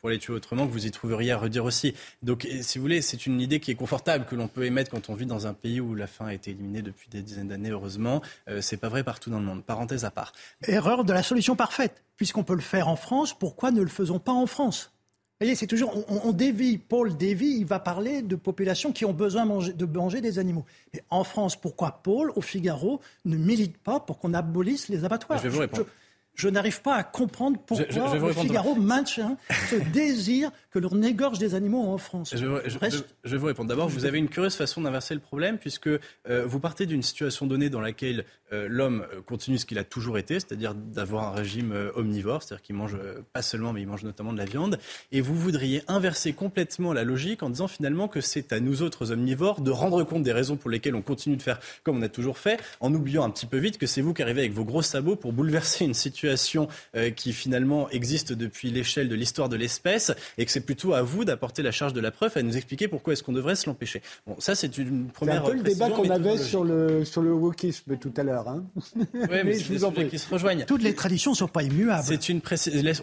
[0.00, 1.94] pour les tuer autrement, que vous y trouveriez à redire aussi.
[2.22, 5.10] Donc, si vous voulez, c'est une idée qui est confortable, que l'on peut émettre quand
[5.10, 7.70] on vit dans un pays où la faim a été éliminée depuis des dizaines d'années,
[7.70, 8.22] heureusement.
[8.48, 9.64] Euh, c'est pas vrai partout dans le monde.
[9.64, 10.32] Parenthèse à part.
[10.66, 12.02] Erreur de la solution parfaite.
[12.16, 14.92] Puisqu'on peut le faire en France, pourquoi ne le faisons pas en France?
[15.40, 19.12] Vous voyez, c'est toujours, on, dévie, Paul dévie, il va parler de populations qui ont
[19.12, 20.64] besoin de manger des animaux.
[20.92, 25.38] Mais en France, pourquoi Paul, au Figaro, ne milite pas pour qu'on abolisse les abattoirs?
[25.38, 26.07] Je vais vous répondre je
[26.46, 29.36] n'arrive pas à comprendre pourquoi le Figaro maintient
[29.68, 32.32] ce désir que l'on égorge des animaux en France.
[32.36, 33.68] Je, vais vous répondre.
[33.68, 35.98] D'abord, vous avez une curieuse façon d'inverser le problème, puisque euh,
[36.46, 40.34] vous partez d'une situation donnée dans laquelle l'homme euh, continue ce qu'il a toujours été,
[40.34, 42.96] c'est-à-dire d'avoir un régime omnivore, c'est-à-dire qu'il mange
[43.32, 44.78] pas seulement, mais il mange notamment de la viande,
[45.12, 49.12] et vous voudriez inverser complètement la logique en disant finalement que c'est à nous autres
[49.12, 52.08] omnivores de rendre compte des raisons pour lesquelles on continue de faire comme on a
[52.08, 54.64] toujours fait, en oubliant un petit peu vite que c'est vous qui arrivez avec vos
[54.64, 59.56] gros sabots pour bouleverser une situation euh, qui finalement existe depuis l'échelle de l'histoire de
[59.56, 62.42] l'espèce et que c'est plutôt à vous d'apporter la charge de la preuve et à
[62.42, 64.02] nous expliquer pourquoi est-ce qu'on devrait se l'empêcher.
[64.26, 65.44] Bon, ça c'est une première.
[65.44, 68.37] C'est un peu le débat qu'on avait sur le sur le wokisme tout à l'heure.
[68.46, 68.64] Hein
[68.94, 70.08] oui, mais, je vous en prie.
[70.08, 70.64] qui se rejoignent.
[70.66, 72.04] Toutes les traditions ne sont pas immuables.
[72.06, 72.40] C'est une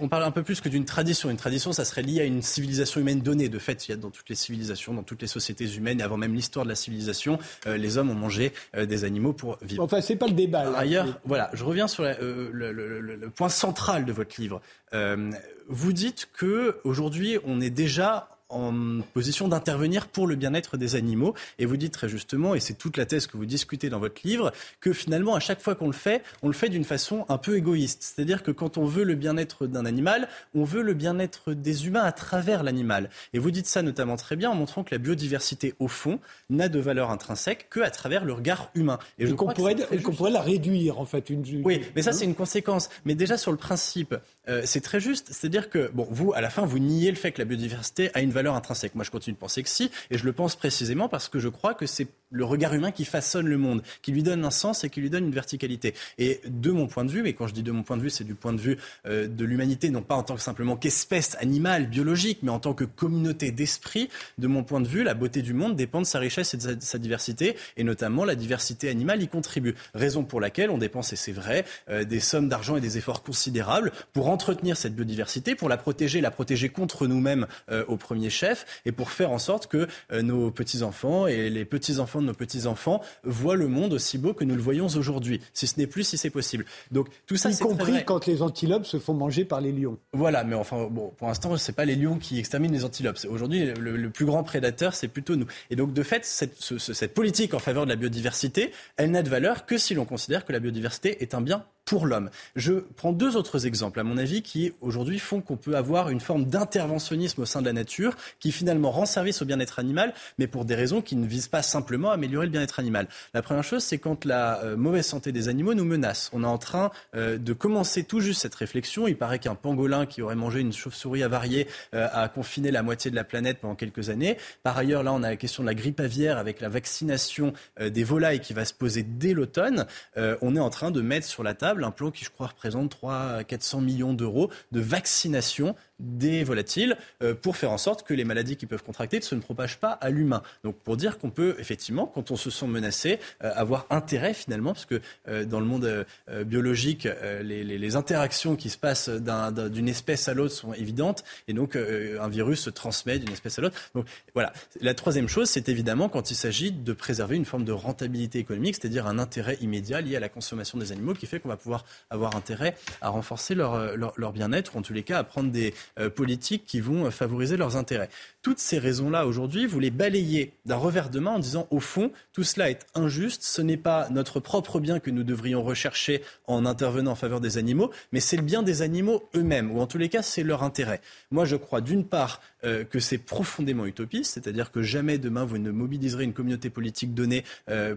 [0.02, 1.30] on parle un peu plus que d'une tradition.
[1.30, 3.50] Une tradition, ça serait lié à une civilisation humaine donnée.
[3.50, 6.04] De fait, il y a dans toutes les civilisations, dans toutes les sociétés humaines, et
[6.04, 9.58] avant même l'histoire de la civilisation, euh, les hommes ont mangé euh, des animaux pour
[9.62, 9.84] vivre.
[9.84, 10.66] Enfin, c'est pas le débat.
[10.66, 10.78] Là.
[10.78, 14.62] Ailleurs, voilà, je reviens sur le, le, point central de votre livre.
[14.94, 15.32] Euh,
[15.68, 21.34] vous dites que aujourd'hui, on est déjà en position d'intervenir pour le bien-être des animaux.
[21.60, 24.22] Et vous dites très justement, et c'est toute la thèse que vous discutez dans votre
[24.24, 27.38] livre, que finalement, à chaque fois qu'on le fait, on le fait d'une façon un
[27.38, 28.04] peu égoïste.
[28.04, 32.04] C'est-à-dire que quand on veut le bien-être d'un animal, on veut le bien-être des humains
[32.04, 33.10] à travers l'animal.
[33.34, 36.20] Et vous dites ça notamment très bien en montrant que la biodiversité, au fond,
[36.50, 39.00] n'a de valeur intrinsèque qu'à travers le regard humain.
[39.18, 41.30] Et, qu'on pourrait, pourrait, la réduire, en fait.
[41.30, 41.44] Une...
[41.64, 42.90] Oui, mais ça, c'est une conséquence.
[43.06, 44.16] Mais déjà, sur le principe,
[44.48, 45.28] euh, c'est très juste.
[45.32, 48.22] C'est-à-dire que, bon, vous, à la fin, vous niez le fait que la biodiversité a
[48.22, 48.96] une valeur intrinsèque.
[48.96, 51.50] Moi, je continue de penser que si, et je le pense précisément parce que je
[51.50, 54.84] crois que c'est le regard humain qui façonne le monde, qui lui donne un sens
[54.84, 55.94] et qui lui donne une verticalité.
[56.18, 58.10] Et de mon point de vue, mais quand je dis de mon point de vue,
[58.10, 61.38] c'est du point de vue euh, de l'humanité, non pas en tant que simplement qu'espèce
[61.40, 64.10] animale, biologique, mais en tant que communauté d'esprit.
[64.38, 66.78] De mon point de vue, la beauté du monde dépend de sa richesse et de
[66.80, 69.76] sa, diversité, et notamment la diversité animale y contribue.
[69.94, 73.24] Raison pour laquelle on dépense, et c'est vrai, euh, des sommes d'argent et des efforts
[73.24, 78.30] considérables pour entretenir cette biodiversité, pour la protéger, la protéger contre nous-mêmes euh, au premier
[78.30, 83.56] chef, et pour faire en sorte que nos petits-enfants et les petits-enfants nos petits-enfants voient
[83.56, 86.30] le monde aussi beau que nous le voyons aujourd'hui, si ce n'est plus, si c'est
[86.30, 86.66] possible.
[86.92, 89.98] Donc tout ça, y compris quand les antilopes se font manger par les lions.
[90.14, 93.20] Voilà, mais enfin, bon, pour l'instant, c'est pas les lions qui exterminent les antilopes.
[93.30, 95.48] Aujourd'hui, le, plus grand prédateur, c'est plutôt nous.
[95.70, 99.30] Et donc, de fait, cette, cette politique en faveur de la biodiversité, elle n'a de
[99.30, 102.32] valeur que si l'on considère que la biodiversité est un bien pour l'homme.
[102.56, 106.20] Je prends deux autres exemples, à mon avis, qui aujourd'hui font qu'on peut avoir une
[106.20, 110.48] forme d'interventionnisme au sein de la nature, qui finalement rend service au bien-être animal, mais
[110.48, 113.08] pour des raisons qui ne visent pas simplement à améliorer le bien-être animal.
[113.36, 116.32] La première chose, c'est quand la euh, mauvaise santé des animaux nous menace.
[116.34, 119.08] On est en train euh, de commencer tout juste cette réflexion.
[119.08, 123.12] Il paraît qu'un pangolin qui aurait mangé une chauve-souris avariée euh, a confiné la moitié
[123.12, 124.38] de la planète pendant quelques années.
[124.64, 128.04] Par ailleurs, là, on a la question de la grippe aviaire avec la vaccination des
[128.04, 129.86] volailles qui va se poser dès l'automne.
[130.16, 132.92] on est en train de mettre sur la table un plan qui, je crois, représente
[132.92, 138.14] 3 à 400 millions d'euros de vaccination des volatiles euh, pour faire en sorte que
[138.14, 140.42] les maladies qui peuvent contracter ne se propagent pas à l'humain.
[140.64, 144.74] Donc pour dire qu'on peut effectivement, quand on se sent menacé, euh, avoir intérêt finalement,
[144.74, 146.06] parce que euh, dans le monde
[146.46, 147.08] biologique,
[147.42, 152.62] les, interactions qui se passent d'une espèce à l'autre sont évidentes, et donc un virus
[152.62, 153.78] se transmet d'une espèce à l'autre.
[153.94, 154.54] Donc voilà.
[154.82, 158.76] La troisième chose, c'est évidemment quand il s'agit de préserver une forme de rentabilité économique,
[158.76, 161.86] c'est-à-dire un intérêt immédiat lié à la consommation des animaux, qui fait qu'on va pouvoir
[162.10, 165.74] avoir intérêt à renforcer leur, bien-être, ou en tous les cas à prendre des
[166.10, 168.10] politiques qui vont euh, favoriser leurs intérêts.
[168.42, 172.12] Toutes ces raisons-là, aujourd'hui, vous les balayez d'un revers de main en disant, au fond,
[172.34, 176.66] tout cela est injuste, ce n'est pas notre propre bien que nous devrions rechercher en
[176.66, 179.98] intervenant en faveur des animaux, mais c'est le bien des animaux eux-mêmes, ou en tous
[179.98, 181.02] les cas, c'est leur intérêt.
[181.32, 185.58] Moi, je crois d'une part euh, que c'est profondément utopiste, c'est-à-dire que jamais demain vous
[185.58, 187.44] ne mobiliserez une communauté politique donnée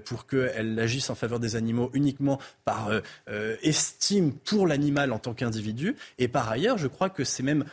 [0.05, 2.91] pour qu'elle agisse en faveur des animaux uniquement par
[3.63, 5.97] estime pour l'animal en tant qu'individu.
[6.19, 7.65] Et par ailleurs, je crois que c'est même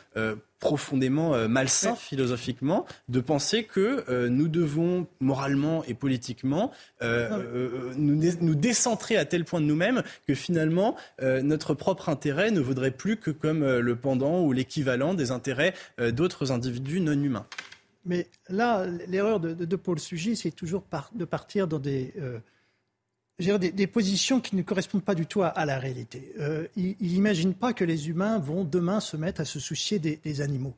[0.65, 6.71] profondément euh, malsain philosophiquement de penser que euh, nous devons moralement et politiquement
[7.03, 12.59] euh, nous, nous, décentrer à tel point de nous-mêmes que finalement notre propre intérêt ne
[12.59, 17.45] vaudrait plus que comme le pendant ou l'équivalent des intérêts d'autres individus non humains.
[18.05, 22.13] Mais là, l'erreur de, de, Paul Sugy, c'est toujours de partir dans des
[23.39, 26.33] des, des, positions qui ne correspondent pas du tout à, la réalité.
[26.39, 30.19] Euh, il n'imagine pas que les humains vont demain se mettre à se soucier des,
[30.23, 30.75] des animaux.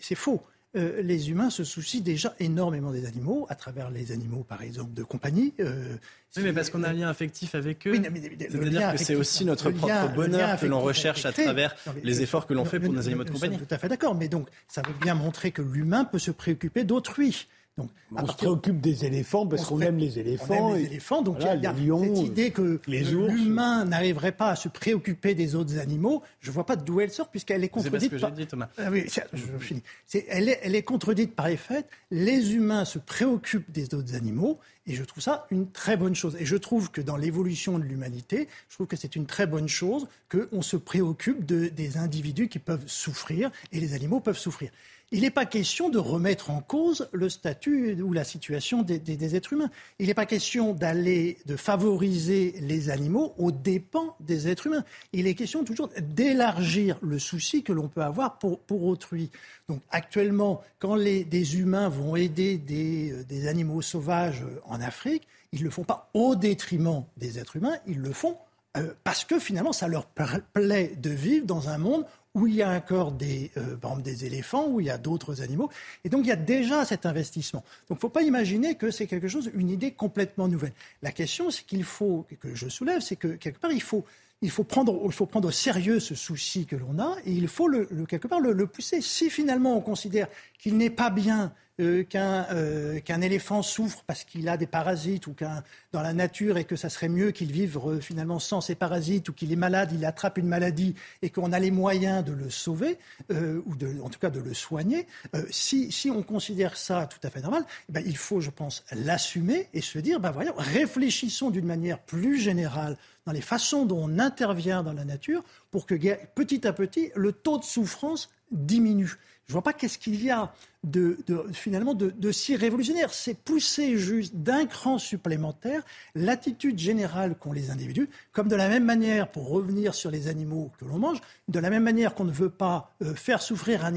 [0.00, 0.42] C'est faux.
[0.76, 4.94] Euh, les humains se soucient déjà énormément des animaux, à travers les animaux, par exemple,
[4.94, 5.52] de compagnie.
[5.58, 5.96] Euh,
[6.36, 7.94] oui, mais parce qu'on a un lien affectif avec eux.
[7.96, 12.54] C'est-à-dire que c'est aussi notre propre bonheur que l'on recherche à travers les efforts que
[12.54, 13.58] l'on fait pour nos animaux de compagnie.
[13.58, 16.84] Tout à fait d'accord, mais donc ça veut bien montrer que l'humain peut se préoccuper
[16.84, 17.48] d'autrui.
[17.80, 20.46] Donc, on se préoccupe des éléphants parce qu'on aime les éléphants.
[20.50, 24.56] On aime les éléphants, donc il y a, cette idée que l'humain n'arriverait pas à
[24.56, 26.22] se préoccuper des autres animaux.
[26.40, 28.10] Je ne vois pas d'où elle sort puisqu'elle est contredite.
[28.10, 28.32] C'est ce que par...
[28.32, 28.68] dit, Thomas.
[28.78, 29.82] Ah oui, je finis.
[30.28, 31.86] elle, est, elle est contredite par les faits.
[32.10, 36.36] Les humains se préoccupent des autres animaux et je trouve ça une très bonne chose.
[36.40, 39.68] Et je trouve que dans l'évolution de l'humanité, je trouve que c'est une très bonne
[39.68, 44.70] chose qu'on se préoccupe de, des individus qui peuvent souffrir et les animaux peuvent souffrir.
[45.12, 49.52] Il n'est pas question de remettre en cause le statut ou la situation des, êtres
[49.52, 49.70] humains.
[49.98, 54.84] Il n'est pas question d'aller, de favoriser les animaux aux dépens des êtres humains.
[55.12, 59.30] Il est question toujours d'élargir le souci que l'on peut avoir pour, pour autrui.
[59.68, 65.60] Donc actuellement, quand des humains vont aider des, euh, des animaux sauvages en Afrique, ils
[65.60, 68.36] ne le font pas au détriment des êtres humains, ils le font
[68.76, 72.04] euh, parce que finalement, ça leur plaît de vivre dans un monde
[72.34, 75.68] où il y a encore des, euh, des éléphants, où il y a d'autres animaux.
[76.04, 77.60] Et donc, il y a déjà cet investissement.
[77.88, 80.72] Donc, il ne faut pas imaginer que c'est quelque chose, une idée complètement nouvelle.
[81.02, 84.04] La question, c'est qu'il faut, que je soulève, c'est que quelque part, il faut,
[84.42, 87.48] il faut, prendre, il faut prendre au sérieux ce souci que l'on a et il
[87.48, 89.00] faut le, quelque part le, le, pousser.
[89.00, 90.28] Si finalement on considère
[90.58, 95.32] qu'il n'est pas bien euh, euh, qu'un éléphant souffre parce qu'il a des parasites ou
[95.32, 95.62] qu'un
[95.92, 99.28] dans la nature et que ça serait mieux qu'il vive euh, finalement sans ces parasites
[99.28, 102.50] ou qu'il est malade, il attrape une maladie et qu'on a les moyens de le
[102.50, 102.98] sauver
[103.30, 105.06] ou de, en tout cas de le soigner.
[105.50, 108.84] si, si on considère ça tout à fait normal, eh ben, il faut, je pense,
[108.92, 114.02] l'assumer et se dire, ben voyons, réfléchissons d'une manière plus générale dans les façons dont
[114.02, 115.94] on intervient dans la nature pour que
[116.34, 119.16] petit à petit le taux de souffrance diminue.
[119.50, 120.52] Je ne vois pas qu'est-ce qu'il y a
[120.84, 121.18] de,
[121.52, 123.12] finalement de, si révolutionnaire.
[123.12, 125.82] C'est pousser juste d'un cran supplémentaire
[126.14, 130.70] l'attitude générale qu'ont les individus, comme de la même manière, pour revenir sur les animaux
[130.78, 133.94] que l'on mange, de la même manière qu'on ne veut pas euh, faire souffrir un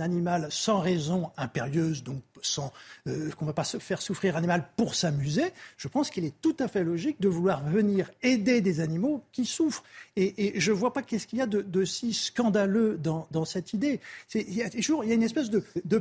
[0.00, 2.72] animal, sans raison impérieuse, donc sans
[3.06, 6.40] euh, qu'on ne va pas faire souffrir un animal pour s'amuser, je pense qu'il est
[6.40, 9.82] tout à fait logique de vouloir venir aider des animaux qui souffrent.
[10.16, 14.00] Et, je ne vois pas qu'est-ce qu'il y a de, si scandaleux dans, cette idée.
[14.34, 15.98] Il y a toujours une espèce de, de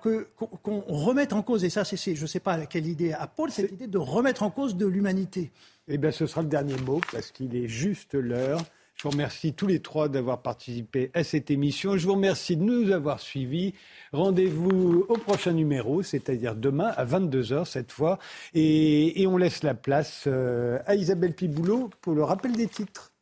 [0.00, 3.50] qu'on remette en cause, et ça, c'est, je ne sais pas quelle idée à Paul,
[3.50, 5.50] cette idée de remettre en cause de l'humanité.
[5.88, 8.60] Eh bien, ce sera le dernier mot, parce qu'il est juste l'heure.
[8.96, 11.98] Je vous remercie tous les trois d'avoir participé à cette émission.
[11.98, 13.74] Je vous remercie de nous avoir suivis.
[14.12, 18.18] Rendez-vous au prochain numéro, c'est-à-dire demain à 22h cette fois.
[18.54, 23.12] Et, on laisse la place euh, à Isabelle Piboulot pour le rappel des titres.